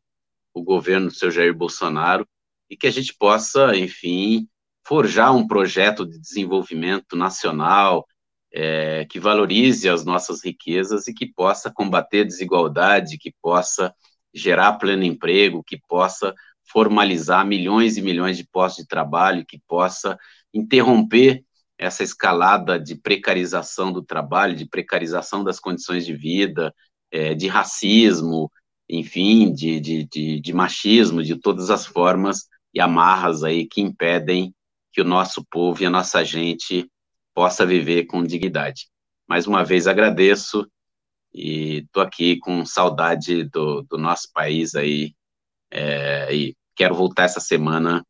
o 0.54 0.62
governo 0.62 1.08
do 1.08 1.14
seu 1.14 1.32
Jair 1.32 1.56
Bolsonaro, 1.56 2.28
e 2.70 2.76
que 2.76 2.88
a 2.88 2.92
gente 2.92 3.16
possa, 3.18 3.74
enfim, 3.74 4.46
forjar 4.86 5.34
um 5.34 5.48
projeto 5.48 6.06
de 6.06 6.20
desenvolvimento 6.20 7.16
nacional 7.16 8.06
é, 8.52 9.06
que 9.06 9.18
valorize 9.18 9.88
as 9.88 10.04
nossas 10.04 10.44
riquezas 10.44 11.08
e 11.08 11.14
que 11.14 11.26
possa 11.26 11.72
combater 11.72 12.22
a 12.22 12.26
desigualdade, 12.26 13.18
que 13.18 13.34
possa 13.42 13.96
gerar 14.34 14.74
pleno 14.74 15.04
emprego, 15.04 15.64
que 15.64 15.80
possa 15.88 16.34
formalizar 16.66 17.46
milhões 17.46 17.98
e 17.98 18.02
milhões 18.02 18.38
de 18.38 18.46
postos 18.46 18.84
de 18.84 18.88
trabalho, 18.88 19.46
que 19.46 19.62
possa 19.68 20.18
interromper 20.54 21.44
essa 21.78 22.04
escalada 22.04 22.80
de 22.80 22.96
precarização 22.96 23.92
do 23.92 24.02
trabalho, 24.04 24.56
de 24.56 24.66
precarização 24.66 25.44
das 25.44 25.60
condições 25.60 26.06
de 26.06 26.16
vida, 26.16 26.74
é, 27.12 27.34
de 27.34 27.48
racismo, 27.48 28.52
enfim, 28.90 29.52
de, 29.52 29.80
de, 29.80 30.04
de, 30.06 30.40
de, 30.40 30.54
machismo, 30.54 31.24
de 31.24 31.36
todas 31.36 31.70
as 31.70 31.86
formas 31.86 32.48
e 32.74 32.80
amarras 32.80 33.44
aí 33.44 33.66
que 33.68 33.82
impedem 33.82 34.54
que 34.92 35.02
o 35.02 35.06
nosso 35.06 35.44
povo 35.50 35.82
e 35.82 35.86
a 35.86 35.90
nossa 35.90 36.24
gente 36.24 36.90
possa 37.34 37.66
viver 37.66 38.06
com 38.06 38.24
dignidade. 38.24 38.88
Mais 39.28 39.48
uma 39.48 39.64
vez 39.64 39.88
agradeço 39.88 40.68
e 41.34 41.80
estou 41.80 42.04
aqui 42.04 42.38
com 42.38 42.66
saudade 42.66 43.44
do, 43.46 43.82
do 43.84 43.98
nosso 43.98 44.32
país 44.32 44.76
aí 44.76 45.14
é, 45.76 46.34
e 46.34 46.56
quero 46.76 46.94
voltar 46.94 47.24
essa 47.24 47.40
semana 47.40 48.06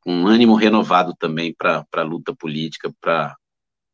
com 0.00 0.12
um 0.12 0.26
ânimo 0.26 0.54
renovado 0.54 1.14
também 1.18 1.54
para 1.54 1.86
a 1.92 2.02
luta 2.02 2.34
política, 2.34 2.92
para 3.00 3.34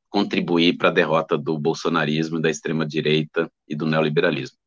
contribuir 0.08 0.76
para 0.76 0.88
a 0.88 0.92
derrota 0.92 1.38
do 1.38 1.56
bolsonarismo, 1.58 2.40
da 2.40 2.50
extrema-direita 2.50 3.48
e 3.68 3.76
do 3.76 3.86
neoliberalismo. 3.86 4.58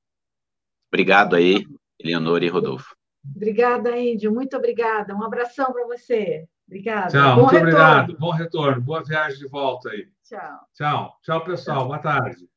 Obrigado 0.90 1.36
aí, 1.36 1.66
Eleonora 2.00 2.46
e 2.46 2.50
Rodolfo. 2.50 2.96
Obrigada, 3.36 3.98
Índio. 3.98 4.34
Muito 4.34 4.56
obrigada. 4.56 5.14
Um 5.14 5.24
abração 5.24 5.74
para 5.74 5.86
você. 5.86 6.48
Obrigada. 6.66 7.10
Tchau, 7.10 7.36
Bom 7.36 7.42
muito 7.42 7.52
retorno. 7.54 7.70
obrigado. 7.70 8.18
Bom 8.18 8.32
retorno. 8.32 8.82
Boa 8.82 9.04
viagem 9.04 9.40
de 9.40 9.48
volta 9.48 9.90
aí. 9.90 10.08
Tchau. 10.24 10.60
Tchau. 10.74 11.20
Tchau, 11.22 11.44
pessoal. 11.44 11.78
Tchau. 11.80 11.88
Boa 11.88 12.00
tarde. 12.00 12.48